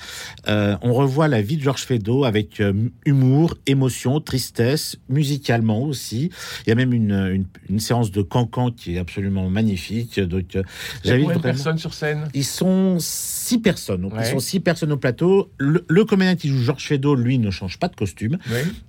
Euh, 0.48 0.76
on 0.82 0.92
revoit 0.92 1.28
la 1.28 1.42
vie 1.42 1.56
de 1.56 1.62
Georges 1.62 1.82
Feydeau 1.84 2.24
avec 2.24 2.60
euh, 2.60 2.72
humour, 3.04 3.56
émotion, 3.66 4.20
tristesse, 4.20 4.96
musicalement 5.08 5.82
aussi. 5.82 6.30
Il 6.66 6.70
y 6.70 6.72
a 6.72 6.74
même 6.74 6.92
une, 6.92 7.12
une, 7.12 7.46
une 7.68 7.80
séance 7.80 8.10
de 8.10 8.22
cancan 8.22 8.70
qui 8.70 8.96
est 8.96 8.98
absolument 8.98 9.48
magnifique. 9.50 10.20
Donc, 10.20 10.56
euh, 10.56 10.62
de 11.04 11.10
vraiment. 11.10 11.40
personnes 11.40 11.78
sur 11.78 11.94
scène? 11.94 12.28
Ils 12.34 12.44
sont 12.44 12.96
six 13.00 13.58
personnes. 13.58 14.02
Donc, 14.02 14.14
Ouais. 14.14 14.22
Ils 14.26 14.30
sont 14.30 14.38
six 14.40 14.60
personnes 14.60 14.92
au 14.92 14.96
plateau. 14.96 15.50
Le, 15.58 15.84
le 15.88 16.04
comédien 16.04 16.36
qui 16.36 16.48
joue 16.48 16.62
Georges 16.62 16.84
Feydeau, 16.86 17.14
lui, 17.14 17.38
ne 17.38 17.50
change 17.50 17.78
pas 17.78 17.88
de 17.88 17.96
costume. 17.96 18.38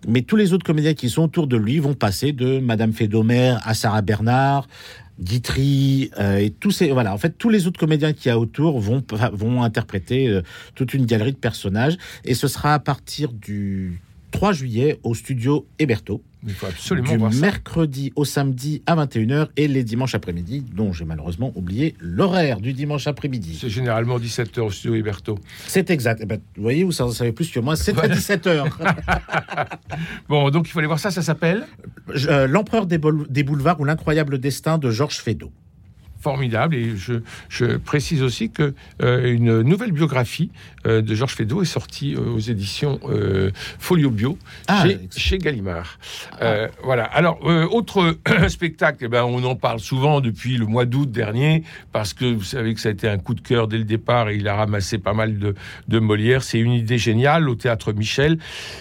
Mais 0.08 0.22
tous 0.22 0.36
les 0.36 0.54
autres 0.54 0.66
comédiens 0.66 0.94
qui 0.94 1.10
sont 1.10 1.24
autour 1.24 1.48
de 1.48 1.58
lui 1.58 1.80
vont 1.80 1.94
passer 1.96 2.32
de 2.32 2.60
Madame 2.60 2.94
Fédomère 2.94 3.60
à 3.68 3.74
Sarah 3.74 4.02
Bernard, 4.02 4.68
Guitry, 5.20 6.12
euh, 6.20 6.38
et 6.38 6.52
tous 6.52 6.72
ces 6.72 6.92
voilà. 6.92 7.14
En 7.14 7.18
fait, 7.18 7.38
tous 7.38 7.50
les 7.50 7.68
autres 7.68 7.80
comédiens 7.80 8.14
qu'il 8.14 8.30
y 8.30 8.32
a 8.32 8.40
autour 8.40 8.80
vont 8.80 9.04
vont 9.34 9.64
interpréter 9.64 10.28
euh, 10.28 10.42
toute 10.76 10.94
une 10.94 11.06
galerie 11.06 11.34
de 11.34 11.38
personnages. 11.38 11.98
Et 12.24 12.34
ce 12.34 12.48
sera 12.48 12.74
à 12.74 12.80
partir 12.80 13.34
du 13.34 14.00
3 14.38 14.54
juillet 14.54 15.00
au 15.02 15.16
studio 15.16 15.66
Héberto, 15.80 16.22
Il 16.46 16.54
faut 16.54 16.68
absolument 16.68 17.10
du 17.12 17.18
voir 17.18 17.34
ça. 17.34 17.42
mercredi 17.42 18.14
au 18.16 18.24
samedi 18.24 18.84
à 18.86 18.96
21h 18.96 19.48
et 19.58 19.68
les 19.68 19.84
dimanches 19.84 20.14
après-midi, 20.14 20.64
dont 20.76 20.94
j'ai 20.94 21.06
malheureusement 21.06 21.52
oublié 21.56 21.96
l'horaire 22.00 22.62
du 22.62 22.74
dimanche 22.74 23.08
après-midi. 23.08 23.58
C'est 23.60 23.70
généralement 23.70 24.20
17h 24.20 24.60
au 24.60 24.70
studio 24.70 24.94
Héberto. 24.94 25.40
C'est 25.66 25.90
exact. 25.90 26.20
Eh 26.22 26.28
ben, 26.28 26.40
vous 26.56 26.62
voyez, 26.62 26.84
vous 26.84 27.02
en 27.02 27.10
savez 27.10 27.32
plus 27.32 27.50
que 27.50 27.60
moi, 27.60 27.76
c'est 27.76 27.98
à 27.98 28.08
17h. 28.08 28.66
Bon, 30.30 30.52
donc 30.52 30.68
il 30.68 30.72
faut 30.72 30.78
aller 30.78 30.88
voir 30.88 31.00
ça, 31.00 31.10
ça 31.10 31.24
s'appelle 31.24 31.66
euh, 32.28 32.46
L'empereur 32.46 32.86
des, 32.86 33.00
des 33.30 33.42
boulevards 33.42 33.80
ou 33.80 33.86
l'incroyable 33.86 34.38
destin 34.38 34.78
de 34.78 34.92
Georges 34.92 35.18
Feydeau. 35.18 35.52
Formidable. 36.20 36.76
Et 36.76 36.96
je, 36.96 37.16
je 37.50 37.78
précise 37.78 38.24
aussi 38.24 38.50
que 38.50 38.74
euh, 39.02 39.34
une 39.34 39.62
nouvelle 39.62 39.92
biographie 39.92 40.52
euh, 40.88 41.02
de 41.02 41.16
Georges 41.16 41.34
Feydeau 41.34 41.62
est 41.62 41.66
sortie 41.66 42.16
euh, 42.16 42.36
aux 42.36 42.40
éditions 42.40 43.00
Folio 43.80 44.10
Bio 44.10 44.38
Ah, 44.68 44.86
chez, 44.86 45.00
chez 45.16 45.38
Gallimard. 45.38 46.00
Euh, 46.42 46.68
voilà. 46.84 47.04
Alors, 47.04 47.40
autre 47.72 48.18
spectacle, 48.48 49.00
eh 49.02 49.08
ben, 49.08 49.24
on 49.24 49.44
en 49.44 49.56
parle 49.56 49.80
souvent 49.80 50.22
depuis 50.22 50.58
le 50.58 50.66
mois 50.66 50.86
d'août 50.86 51.10
dernier, 51.10 51.64
parce 51.92 52.14
que 52.14 52.26
vous 52.26 52.44
savez 52.44 52.74
que 52.74 52.80
ça 52.80 52.90
a 52.90 52.92
été 52.92 53.08
un 53.08 53.18
coup 53.18 53.34
de 53.34 53.42
cœur 53.42 53.68
dès 53.68 53.78
le 53.78 53.84
départ 53.84 54.30
et 54.30 54.36
il 54.36 54.48
a 54.48 54.56
ramassé 54.56 54.98
pas 54.98 55.14
mal 55.14 55.40
de, 55.40 55.56
de 55.88 56.00
Molière. 56.00 56.44
C'est 56.44 56.60
une 56.60 56.72
idée 56.72 56.98
géniale 56.98 57.50
au 57.50 57.56
théâtre 57.56 57.94
Michel 57.94 58.38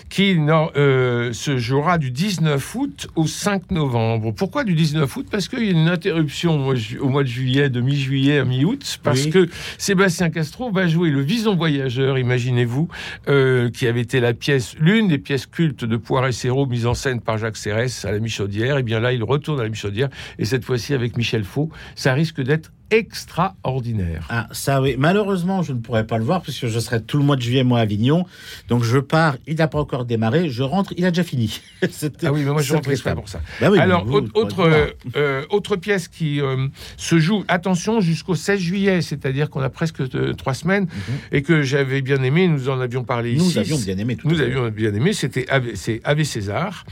qui 0.09 0.39
non, 0.39 0.71
se 0.75 1.57
jouera 1.59 1.99
du 1.99 2.11
19 2.11 2.75
août 2.75 3.09
au 3.17 3.27
5 3.27 3.71
novembre. 3.71 4.33
Pourquoi 4.33 4.65
du 4.65 4.75
19 4.75 5.17
août? 5.17 5.27
Parce 5.31 5.49
qu'il 5.49 5.65
y 5.65 5.69
a 5.69 5.71
une 5.71 5.89
interruption 5.89 6.69
au 7.01 7.09
mois 7.09 7.25
de 7.27 7.31
juillet, 7.31 7.69
de 7.69 7.81
mi-juillet 7.81 8.39
à 8.39 8.45
mi-août, 8.45 8.99
parce 9.03 9.25
Oui. 9.25 9.31
que 9.31 9.49
Sébastien 9.77 10.31
Castro 10.31 10.71
va 10.71 10.87
jouer 10.87 11.11
le 11.11 11.21
Vison 11.21 11.55
Voyageur, 11.57 12.19
imaginez-vous, 12.19 12.89
euh, 13.29 13.69
qui 13.71 13.87
avait 13.87 14.01
été 14.01 14.21
la 14.21 14.33
pièce, 14.33 14.75
l'une 14.79 15.09
des 15.09 15.19
pièces 15.19 15.47
cultes 15.47 15.85
de 15.85 15.97
Poiré 15.97 16.33
Serrault, 16.33 16.67
mise 16.67 16.87
en 16.87 16.95
scène 16.95 17.21
par 17.21 17.37
Jacques 17.37 17.57
Serres 17.59 17.77
à 18.05 18.13
la 18.13 18.19
Michaudière. 18.21 18.79
Et 18.79 18.83
bien 18.83 19.01
là, 19.01 19.13
il 19.13 19.23
retourne 19.23 19.61
à 19.61 19.65
la 19.65 19.69
Michaudière, 19.69 20.09
et 20.39 20.45
cette 20.45 20.65
fois-ci 20.65 20.95
avec 20.95 21.17
Michel 21.17 21.45
Faux. 21.45 21.69
Ça 21.95 22.15
risque 22.15 22.41
d'être 22.41 22.71
extraordinaire. 22.91 24.27
Ah, 24.31 24.49
ça 24.53 24.81
oui. 24.81 24.97
Malheureusement, 24.99 25.63
je 25.63 25.73
ne 25.73 25.79
pourrais 25.79 26.07
pas 26.07 26.19
le 26.19 26.25
voir 26.25 26.43
puisque 26.43 26.67
je 26.67 26.79
serai 26.79 27.03
tout 27.03 27.19
le 27.19 27.25
mois 27.25 27.37
de 27.37 27.43
juillet, 27.43 27.65
moi, 27.65 27.79
à 27.79 27.83
Avignon. 27.83 28.25
Donc 28.69 28.83
je 28.85 28.99
pars, 28.99 29.37
il 29.47 29.57
n'a 29.57 29.69
pas 29.69 29.79
encore 29.81 30.05
démarré. 30.05 30.49
Je 30.51 30.63
rentre, 30.63 30.93
il 30.97 31.05
a 31.05 31.11
déjà 31.11 31.25
fini. 31.25 31.61
ah 31.83 32.33
oui, 32.33 32.43
mais 32.45 32.51
moi 32.53 32.63
je 32.63 32.73
rentre 32.75 32.91
exprès 32.91 33.15
pour 33.15 33.29
ça. 33.29 33.41
Bah 33.61 33.69
oui, 33.71 33.79
Alors, 33.79 34.05
vous, 34.05 34.29
autre, 34.35 34.61
euh, 34.61 34.87
euh, 35.17 35.45
autre 35.51 35.77
pièce 35.77 36.09
qui 36.09 36.41
euh, 36.41 36.69
se 36.97 37.19
joue, 37.19 37.45
attention, 37.49 38.01
jusqu'au 38.01 38.35
16 38.35 38.61
juillet, 38.61 39.03
c'est-à-dire 39.03 39.51
qu'on 39.51 39.61
a 39.63 39.71
presque 39.71 40.03
trois 40.37 40.55
semaines, 40.55 40.85
Mhm. 40.87 41.15
et 41.33 41.43
que 41.43 41.63
j'avais 41.63 42.03
bien 42.03 42.23
aimé, 42.23 42.49
nous 42.49 42.69
en 42.69 42.81
avions 42.81 43.05
parlé 43.05 43.35
Nous 43.37 43.45
ici. 43.49 43.59
avions 43.59 43.79
bien 43.79 43.99
aimé 43.99 44.17
tout 44.17 44.29
Nous 44.29 44.41
avions 44.41 44.69
bien 44.71 44.95
aimé, 44.95 45.13
c'était 45.13 45.49
Ave- 45.49 45.75
c'est 45.75 46.01
Ave 46.05 46.23
César, 46.25 46.85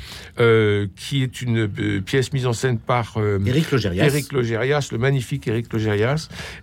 qui 0.96 1.22
est 1.22 1.42
une 1.42 1.68
pièce 2.02 2.32
mise 2.32 2.46
en 2.46 2.52
scène 2.52 2.78
par 2.78 3.16
Éric 3.46 3.70
Logérias. 3.70 4.04
Éric 4.06 4.32
Logérias, 4.32 4.88
le 4.92 4.98
magnifique 4.98 5.46
Éric 5.48 5.72
Logérias, 5.72 5.83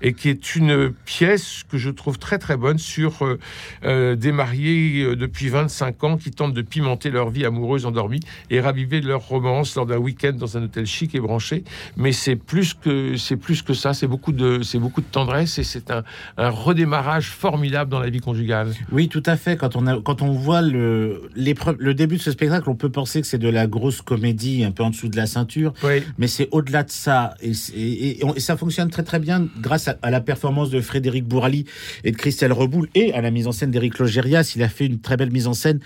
et 0.01 0.13
qui 0.13 0.29
est 0.29 0.55
une 0.55 0.91
pièce 1.05 1.63
que 1.69 1.77
je 1.77 1.89
trouve 1.89 2.17
très 2.19 2.37
très 2.37 2.57
bonne 2.57 2.77
sur 2.77 3.23
euh, 3.25 3.39
euh, 3.83 4.15
des 4.15 4.31
mariés 4.31 5.03
euh, 5.03 5.15
depuis 5.15 5.49
25 5.49 6.03
ans 6.03 6.17
qui 6.17 6.31
tentent 6.31 6.53
de 6.53 6.61
pimenter 6.61 7.09
leur 7.11 7.29
vie 7.29 7.45
amoureuse 7.45 7.85
endormie 7.85 8.19
et 8.49 8.59
raviver 8.59 9.01
leur 9.01 9.21
romance 9.21 9.75
lors 9.75 9.85
d'un 9.85 9.97
week-end 9.97 10.33
dans 10.33 10.57
un 10.57 10.63
hôtel 10.63 10.85
chic 10.85 11.15
et 11.15 11.19
branché. 11.19 11.63
Mais 11.97 12.11
c'est 12.11 12.35
plus 12.35 12.73
que 12.73 13.15
c'est 13.17 13.37
plus 13.37 13.61
que 13.61 13.73
ça, 13.73 13.93
c'est 13.93 14.07
beaucoup 14.07 14.31
de 14.31 14.61
c'est 14.63 14.79
beaucoup 14.79 15.01
de 15.01 15.05
tendresse 15.11 15.57
et 15.59 15.63
c'est 15.63 15.91
un, 15.91 16.03
un 16.37 16.49
redémarrage 16.49 17.29
formidable 17.29 17.89
dans 17.91 17.99
la 17.99 18.09
vie 18.09 18.19
conjugale. 18.19 18.73
Oui, 18.91 19.07
tout 19.07 19.23
à 19.25 19.37
fait. 19.37 19.57
Quand 19.57 19.75
on, 19.75 19.87
a, 19.87 19.99
quand 20.01 20.21
on 20.21 20.31
voit 20.31 20.61
le, 20.61 21.29
le 21.35 21.93
début 21.93 22.17
de 22.17 22.21
ce 22.21 22.31
spectacle, 22.31 22.69
on 22.69 22.75
peut 22.75 22.89
penser 22.89 23.21
que 23.21 23.27
c'est 23.27 23.37
de 23.37 23.49
la 23.49 23.67
grosse 23.67 24.01
comédie 24.01 24.63
un 24.63 24.71
peu 24.71 24.83
en 24.83 24.89
dessous 24.89 25.07
de 25.09 25.17
la 25.17 25.25
ceinture. 25.25 25.73
Oui. 25.83 26.03
Mais 26.17 26.27
c'est 26.27 26.47
au-delà 26.51 26.83
de 26.83 26.89
ça. 26.91 27.33
Et, 27.41 27.53
c'est- 27.53 27.73
et- 27.73 28.19
et 28.19 28.25
on- 28.25 28.33
et 28.35 28.39
ça 28.39 28.57
fonctionne 28.57 28.89
très 28.89 29.03
très 29.03 29.10
bien 29.19 29.47
grâce 29.61 29.87
à, 29.87 30.11
la 30.11 30.21
performance 30.21 30.69
de 30.69 30.81
Frédéric 30.81 31.25
Bourali 31.25 31.65
et 32.03 32.11
de 32.11 32.17
Christelle 32.17 32.53
Reboul 32.53 32.89
et 32.95 33.13
à 33.13 33.21
la 33.21 33.31
mise 33.31 33.47
en 33.47 33.51
scène 33.51 33.71
d'Éric 33.71 33.99
Logérias. 33.99 34.53
Il 34.55 34.63
a 34.63 34.69
fait 34.69 34.85
une 34.85 34.99
très 34.99 35.17
belle 35.17 35.31
mise 35.31 35.47
en 35.47 35.53
scène 35.53 35.79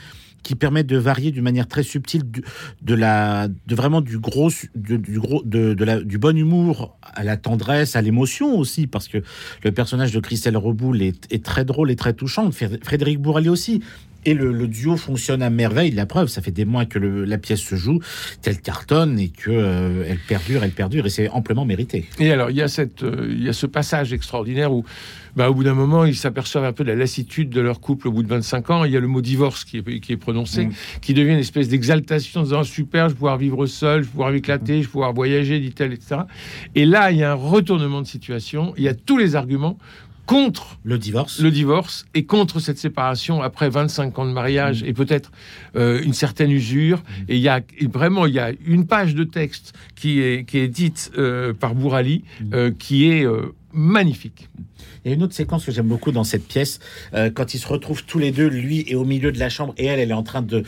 qui 0.44 0.54
permet 0.54 0.84
de 0.84 0.96
varier 0.96 1.32
d'une 1.32 1.42
manière 1.44 1.68
très 1.68 1.82
subtile 1.82 2.22
de 2.84 2.94
la 2.94 3.48
de 3.48 3.76
vraiment 3.76 4.02
du 4.02 4.20
gros 4.20 4.52
du 4.76 5.20
gros 5.20 5.42
de, 5.44 5.84
la, 5.84 6.02
du 6.02 6.20
bon 6.20 6.38
humour 6.38 7.00
à 7.02 7.24
la 7.24 7.36
tendresse 7.36 7.96
à 7.96 8.02
l'émotion 8.04 8.56
aussi 8.56 8.86
parce 8.86 9.08
que 9.08 9.24
le 9.64 9.72
personnage 9.72 10.12
de 10.12 10.20
Christelle 10.20 10.56
Reboul 10.56 11.02
est, 11.02 11.26
est 11.34 11.44
très 11.44 11.66
drôle 11.66 11.90
et 11.90 11.96
très 11.96 12.14
touchant 12.14 12.52
Fré- 12.52 12.80
Frédéric 12.84 13.20
Bourali 13.20 13.50
aussi 13.50 13.82
et 14.26 14.34
le, 14.34 14.52
le 14.52 14.68
duo 14.68 14.98
fonctionne 14.98 15.42
à 15.42 15.50
merveille. 15.50 15.92
La 15.92 16.06
preuve, 16.06 16.28
ça 16.28 16.42
fait 16.42 16.52
des 16.52 16.66
mois 16.66 16.86
que 16.86 17.00
le- 17.00 17.26
la 17.26 17.38
pièce 17.38 17.62
se 17.62 17.76
joue, 17.76 18.00
qu'elle 18.42 18.60
cartonne 18.60 19.20
et 19.20 19.30
que 19.30 19.52
euh, 19.52 20.04
elle 20.08 20.18
perdure, 20.20 20.64
elle 20.64 20.72
perdure, 20.72 21.06
et 21.06 21.10
c'est 21.10 21.30
amplement 21.30 21.66
mérité. 21.66 22.06
Et 22.20 22.32
alors, 22.32 22.50
il 22.50 22.58
y 22.58 22.62
a, 22.62 22.68
cette, 22.68 23.04
euh, 23.04 23.28
il 23.30 23.44
y 23.44 23.50
a 23.50 23.54
ce 23.54 23.66
passage 23.66 24.14
extraordinaire 24.14 24.72
où, 24.74 24.84
bah, 25.36 25.50
au 25.50 25.54
bout 25.54 25.64
d'un 25.64 25.74
moment, 25.74 26.06
ils 26.06 26.16
s'aperçoivent 26.16 26.64
un 26.64 26.72
peu 26.74 26.84
de 26.84 26.90
la 26.90 26.96
lassitude 26.96 27.50
de 27.50 27.60
leur 27.62 27.80
couple 27.82 28.08
au 28.08 28.12
bout 28.12 28.24
de 28.24 28.30
25 28.30 28.70
ans. 28.70 28.84
Il 28.86 28.92
y 28.92 28.98
a 28.98 29.00
le 29.02 29.08
mot 29.08 29.22
divorce 29.22 29.66
qui 29.66 29.78
est, 29.80 30.00
qui 30.00 30.14
est 30.14 30.18
prononcé, 30.18 30.66
Mm. 30.68 30.72
qui 31.02 31.14
devient 31.14 31.34
une 31.34 31.40
espèce 31.40 31.68
d'exaltation 31.68 32.42
en 32.42 32.44
disant 32.44 32.64
super, 32.64 33.06
je 33.10 33.14
vais 33.14 33.16
pouvoir 33.18 33.38
vivre 33.38 33.66
seul, 33.66 34.02
je 34.02 34.06
vais 34.08 34.12
pouvoir 34.12 34.32
m'éclater, 34.32 34.78
je 34.82 34.88
vais 34.88 34.92
pouvoir 34.92 35.14
voyager, 35.14 35.60
dit-elle, 35.60 35.94
etc. 35.94 36.22
Et 36.76 36.86
là, 36.86 37.12
il 37.12 37.18
y 37.18 37.24
a 37.24 37.32
un 37.32 37.36
retournement 37.36 38.02
de 38.02 38.08
situation. 38.08 38.74
Il 38.78 38.84
y 38.84 38.88
a 38.88 38.94
tous 38.94 39.18
les 39.18 39.36
arguments 39.36 39.78
contre 40.26 40.78
Le 40.84 40.98
divorce. 40.98 41.40
le 41.40 41.52
divorce 41.52 42.06
et 42.14 42.26
contre 42.26 42.60
cette 42.60 42.78
séparation 42.78 43.42
après 43.42 43.70
25 43.70 44.18
ans 44.20 44.26
de 44.26 44.32
mariage 44.32 44.84
et 44.84 44.94
peut-être 44.94 45.32
euh, 45.76 46.02
une 46.04 46.14
certaine 46.14 46.52
usure. 46.52 47.04
Et 47.28 47.36
il 47.36 47.42
y 47.42 47.50
a 47.50 47.62
et 47.78 47.88
vraiment 47.88 48.26
il 48.26 48.34
y 48.34 48.40
a 48.40 48.52
une 48.66 48.88
page 48.88 49.14
de 49.16 49.24
texte 49.24 49.74
qui 49.96 50.22
est 50.22 50.46
qui 50.46 50.58
est 50.60 50.68
dite 50.68 51.12
euh, 51.18 51.54
par 51.54 51.76
Bourali 51.76 52.24
euh, 52.54 52.72
qui 52.78 53.10
est 53.10 53.26
magnifique. 53.74 54.50
Il 55.04 55.10
y 55.10 55.12
a 55.12 55.16
une 55.16 55.22
autre 55.24 55.36
séquence 55.36 55.66
que 55.66 55.72
j'aime 55.72 55.88
beaucoup 55.88 56.12
dans 56.12 56.24
cette 56.24 56.48
pièce, 56.48 56.80
euh, 57.14 57.30
quand 57.30 57.54
ils 57.54 57.60
se 57.60 57.68
retrouvent 57.68 58.04
tous 58.06 58.18
les 58.18 58.32
deux, 58.32 58.48
lui 58.48 58.86
est 58.90 58.96
au 58.96 59.06
milieu 59.06 59.32
de 59.32 59.38
la 59.38 59.50
chambre 59.50 59.76
et 59.78 59.86
elle, 59.86 60.00
elle 60.00 60.10
est 60.10 60.14
en 60.16 60.24
train 60.24 60.42
de 60.42 60.64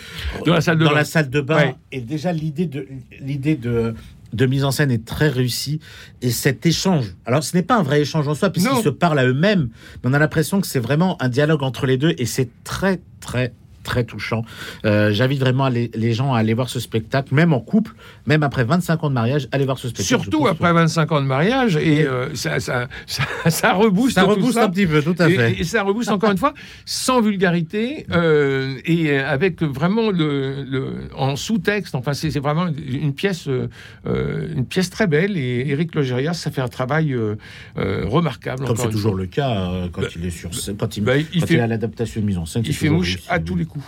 Dans 0.46 0.54
la 0.54 0.62
salle 0.62 0.78
de 0.78 0.84
dans 0.84 0.92
bain. 0.92 0.96
la 0.98 1.06
salle 1.06 1.30
de 1.32 1.42
bain. 1.42 1.56
Ouais. 1.58 1.76
Et 1.92 2.02
déjà 2.02 2.32
l'idée 2.34 2.68
de 2.68 2.88
l'idée 3.20 3.56
de 3.56 3.96
de 4.34 4.46
mise 4.46 4.64
en 4.64 4.72
scène 4.72 4.92
est 4.92 5.06
très 5.06 5.30
réussie 5.30 5.80
et 6.22 6.32
cet 6.32 6.66
échange. 6.66 7.16
Alors 7.26 7.44
ce 7.44 7.56
n'est 7.56 7.64
pas 7.64 7.78
un 7.78 7.84
vrai 7.84 8.02
échange 8.02 8.28
en 8.28 8.36
soi 8.36 8.50
puisqu'ils 8.50 8.84
se 8.84 8.90
parlent 8.90 9.20
à 9.20 9.26
eux-mêmes, 9.26 9.70
mais 10.04 10.10
on 10.10 10.14
a 10.14 10.20
l'impression 10.20 10.62
que 10.62 10.68
c'est 10.68 10.80
vraiment 10.80 11.22
un 11.22 11.30
dialogue 11.30 11.64
entre 11.64 11.86
les 11.86 11.98
deux 11.98 12.14
et 12.18 12.26
c'est 12.26 12.50
très 12.64 13.00
très 13.20 13.54
très 13.84 14.04
touchant. 14.04 14.44
Euh, 14.86 15.14
J'invite 15.14 15.40
vraiment 15.40 15.70
les, 15.70 15.90
les 15.96 16.14
gens 16.14 16.34
à 16.34 16.40
aller 16.40 16.54
voir 16.54 16.68
ce 16.68 16.80
spectacle, 16.80 17.34
même 17.34 17.54
en 17.54 17.62
couple, 17.62 17.96
même 18.28 18.44
après 18.44 18.64
25 18.66 19.04
ans 19.04 19.10
de 19.10 19.16
mariage, 19.16 19.48
allez 19.52 19.66
voir 19.66 19.80
ce 19.80 19.88
spectacle. 19.88 20.22
Surtout 20.22 20.46
après 20.48 20.72
25 20.74 21.12
ans 21.14 21.22
de 21.22 21.26
mariage 21.26 21.78
et 21.78 22.06
euh, 22.06 22.36
ça, 22.36 22.60
ça, 22.60 22.88
ça, 23.08 23.24
ça 23.50 23.74
rebooste 23.74 24.16
ça 24.16 24.24
rebooste 24.24 24.58
un 24.58 24.70
petit 24.70 24.86
peu, 24.86 25.02
tout 25.02 25.16
à 25.18 25.28
fait. 25.30 25.54
Et, 25.54 25.62
et 25.62 25.64
ça 25.64 25.82
rebooste 25.84 26.10
encore 26.12 26.32
une 26.32 26.38
fois 26.38 26.54
sans 26.86 27.22
vulgarité 27.22 28.06
euh, 28.12 28.76
et 28.86 29.18
avec 29.18 29.64
vraiment 29.64 30.12
le, 30.12 30.64
le 30.64 31.08
en 31.16 31.36
sous-texte. 31.36 31.96
Enfin, 31.96 32.14
c'est 32.14 32.38
vraiment 32.40 32.68
une 32.68 33.14
pièce, 33.14 33.48
euh, 33.48 33.70
euh, 34.06 34.54
une 34.56 34.66
pièce 34.66 34.90
très 34.90 35.08
belle. 35.08 35.38
Et 35.38 35.66
Éric 35.70 35.96
Logérias, 35.96 36.34
ça 36.34 36.52
fait 36.52 36.62
un 36.62 36.68
travail 36.68 37.14
euh, 37.14 37.36
euh, 37.78 38.04
remarquable. 38.06 38.66
Comme 38.66 38.76
c'est 38.76 38.90
toujours 38.90 39.14
fois. 39.14 39.22
le 39.22 39.28
cas 39.28 39.50
euh, 39.72 39.88
quand 39.92 40.02
Bah, 40.02 40.08
il 40.16 40.26
est 40.26 40.30
sur 40.32 40.50
quand 40.78 40.98
il, 40.98 41.04
Bah, 41.04 41.18
il 41.18 41.26
quand 41.26 41.32
il 41.34 41.48
fait, 41.48 41.60
a 41.60 41.68
l'adaptation 41.68 42.20
de 42.22 42.26
mise 42.26 42.38
en 42.38 42.46
scène. 42.46 42.64
il 42.66 42.74
fait 42.74 42.90
mouche 42.90 43.20
à 43.30 43.40
tous 43.40 43.56
les 43.56 43.66
coups. 43.66 43.86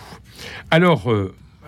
Alors. 0.70 1.12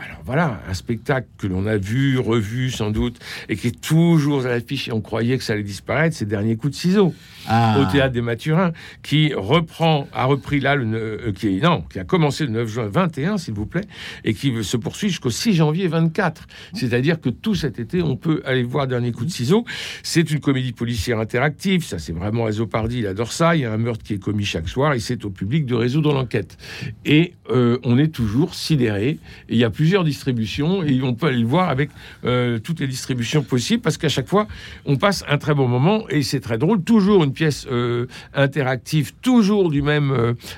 Alors 0.01 0.19
voilà, 0.25 0.61
un 0.69 0.75
spectacle 0.75 1.29
que 1.39 1.47
l'on 1.47 1.67
a 1.67 1.77
vu, 1.77 2.19
revu 2.19 2.71
sans 2.71 2.91
doute, 2.91 3.19
et 3.49 3.57
qui 3.57 3.69
est 3.69 3.81
toujours 3.81 4.45
à 4.47 4.49
l'affiche, 4.49 4.89
et 4.89 4.93
on 4.93 5.01
croyait 5.01 5.39
que 5.39 5.45
ça 5.45 5.53
allait 5.53 5.63
disparaître, 5.63 6.17
c'est 6.17 6.27
Dernier 6.27 6.57
coup 6.57 6.71
de 6.71 6.75
ciseaux. 6.75 7.15
Ah. 7.49 7.77
au 7.81 7.91
théâtre 7.91 8.13
des 8.13 8.21
Mathurins, 8.21 8.71
qui 9.03 9.35
reprend, 9.35 10.07
a 10.13 10.27
repris 10.27 10.61
là, 10.61 10.77
le, 10.77 10.87
euh, 10.95 11.33
qui, 11.33 11.49
est- 11.57 11.61
non, 11.61 11.83
qui 11.93 11.99
a 11.99 12.05
commencé 12.05 12.45
le 12.47 12.53
9 12.53 12.69
juin 12.69 12.87
21, 12.87 13.37
s'il 13.37 13.55
vous 13.55 13.67
plaît, 13.67 13.83
et 14.25 14.33
qui 14.33 14.63
se 14.63 14.77
poursuit 14.77 15.09
jusqu'au 15.09 15.29
6 15.31 15.55
janvier 15.55 15.89
24. 15.89 16.47
C'est-à-dire 16.73 17.21
que 17.21 17.31
tout 17.31 17.57
cet 17.57 17.81
été, 17.81 18.01
on 18.01 18.15
peut 18.17 18.43
aller 18.45 18.63
voir 18.63 18.87
Dernier 18.87 19.11
coup 19.11 19.25
de 19.25 19.31
ciseaux. 19.31 19.65
C'est 20.05 20.31
une 20.31 20.39
comédie 20.39 20.71
policière 20.73 21.19
interactive, 21.19 21.85
ça 21.85 21.99
c'est 21.99 22.13
vraiment 22.13 22.47
Azopardi, 22.47 22.99
il 23.01 23.07
adore 23.09 23.33
ça. 23.33 23.57
Il 23.57 23.63
y 23.63 23.65
a 23.65 23.73
un 23.73 23.77
meurtre 23.77 24.05
qui 24.05 24.15
est 24.15 24.19
commis 24.23 24.45
chaque 24.45 24.69
soir, 24.69 24.93
et 24.95 25.01
c'est 25.01 25.25
au 25.25 25.31
public 25.31 25.67
de 25.67 25.75
résoudre 25.75 26.13
l'enquête. 26.15 26.57
Et 27.05 27.35
euh, 27.51 27.79
on 27.83 27.99
est 27.99 28.15
toujours 28.15 28.55
sidéré. 28.55 29.09
Et 29.49 29.55
il 29.55 29.57
y 29.59 29.65
a 29.65 29.71
plusieurs 29.71 29.92
distributions, 30.03 30.83
et 30.83 31.03
on 31.03 31.15
peut 31.15 31.27
aller 31.27 31.39
le 31.39 31.47
voir 31.47 31.69
avec 31.69 31.91
euh, 32.25 32.59
toutes 32.59 32.81
les 32.81 32.87
distributions 32.87 33.43
possibles, 33.43 33.83
parce 33.83 33.99
qu'à 33.99 34.09
chaque 34.09 34.29
fois, 34.29 34.47
on 34.87 34.97
passe 34.97 35.25
un 35.29 35.39
très 35.39 35.55
bon 35.55 35.69
moment, 35.69 36.09
et 36.09 36.23
c'est 36.23 36.41
très 36.41 36.59
drôle. 36.59 36.83
Toujours 36.83 37.23
une 37.25 37.33
pièce 37.33 37.67
euh, 37.71 38.07
interactive, 38.35 39.13
toujours 39.21 39.71
du 39.71 39.83
même 39.83 40.11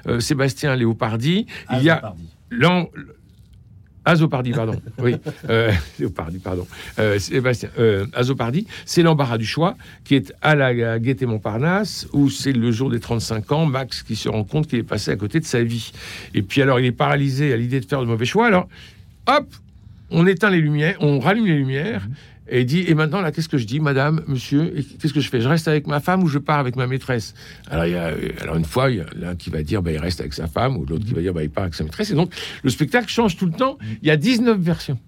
euh, 0.07 0.21
Sébastien 0.21 0.77
Léopardi. 0.77 1.47
Ah, 1.69 1.79
il 1.79 1.85
y 1.85 1.91
a 1.91 2.15
l'an... 2.51 2.89
Azopardi, 4.05 4.53
pardon. 4.53 4.81
Oui, 4.99 5.17
euh, 5.49 5.73
Léopardi, 5.99 6.39
pardon. 6.39 6.67
Euh, 6.99 7.19
Sébastien, 7.19 7.71
euh, 7.79 8.07
Azopardi, 8.13 8.67
c'est 8.85 9.03
l'embarras 9.03 9.39
du 9.39 9.47
choix 9.47 9.77
qui 10.05 10.15
est 10.15 10.33
à 10.43 10.55
la 10.55 10.99
Gaîté 10.99 11.27
Montparnasse 11.27 12.07
où 12.13 12.31
c'est 12.31 12.53
le 12.53 12.71
jour 12.71 12.91
des 12.91 13.01
35 13.01 13.53
ans, 13.53 13.67
Max 13.67 14.03
qui 14.03 14.17
se 14.17 14.29
rend 14.29 14.45
compte 14.45 14.67
qu'il 14.67 14.79
est 14.79 14.85
passé 14.85 15.11
à 15.11 15.17
côté 15.17 15.41
de 15.41 15.45
sa 15.45 15.63
vie. 15.63 15.93
Et 16.35 16.43
puis 16.43 16.63
alors 16.63 16.81
il 16.81 16.87
est 16.87 16.93
paralysé 16.93 17.53
à 17.53 17.57
l'idée 17.57 17.81
de 17.81 17.87
faire 17.87 18.01
de 18.01 18.07
mauvais 18.07 18.27
choix. 18.27 18.47
Alors, 18.47 18.69
hop, 19.27 19.47
on 20.11 20.27
éteint 20.27 20.51
les 20.51 20.61
lumières, 20.61 20.97
on 21.01 21.19
rallume 21.19 21.47
les 21.47 21.57
lumières. 21.57 22.09
Et 22.47 22.61
il 22.61 22.67
dit, 22.67 22.85
et 22.87 22.95
maintenant, 22.95 23.23
là, 23.23 23.33
qu'est-ce 23.33 23.49
que 23.49 23.57
je 23.57 23.65
dis, 23.65 23.81
madame, 23.81 24.23
monsieur, 24.27 24.75
qu'est-ce 25.01 25.15
que 25.15 25.21
je 25.21 25.31
fais? 25.31 25.41
Je 25.41 25.49
reste 25.49 25.67
avec 25.67 25.87
ma 25.87 26.01
femme 26.01 26.23
ou 26.23 26.29
je 26.29 26.39
pars 26.39 26.59
avec 26.59 26.77
ma 26.77 26.87
maîtresse? 26.87 27.35
Alors, 27.71 27.87
il 27.87 27.93
y 27.93 27.97
a, 27.97 28.09
euh, 28.09 28.29
alors, 28.43 28.57
une 28.57 28.67
fois, 28.67 28.91
il 28.91 28.99
y 28.99 29.01
a 29.01 29.07
l'un 29.17 29.35
qui 29.35 29.49
va 29.49 29.63
dire, 29.63 29.83
bah, 29.83 29.93
il 29.93 29.99
reste 29.99 30.21
avec 30.21 30.35
sa 30.35 30.47
femme, 30.47 30.77
ou 30.77 30.85
l'autre 30.85 31.07
qui 31.07 31.15
va 31.15 31.23
dire, 31.23 31.33
bah, 31.33 31.43
il 31.43 31.49
part 31.49 31.65
avec 31.65 31.75
sa 31.75 31.85
maîtresse. 31.85 32.11
Et 32.11 32.15
donc, 32.15 32.35
le 32.63 32.69
spectacle 32.69 33.09
change 33.09 33.39
tout 33.39 33.47
le 33.47 33.53
temps. 33.53 33.79
Il 34.03 34.09
y 34.09 34.11
a 34.11 34.19
19 34.19 34.59
versions. 34.59 34.99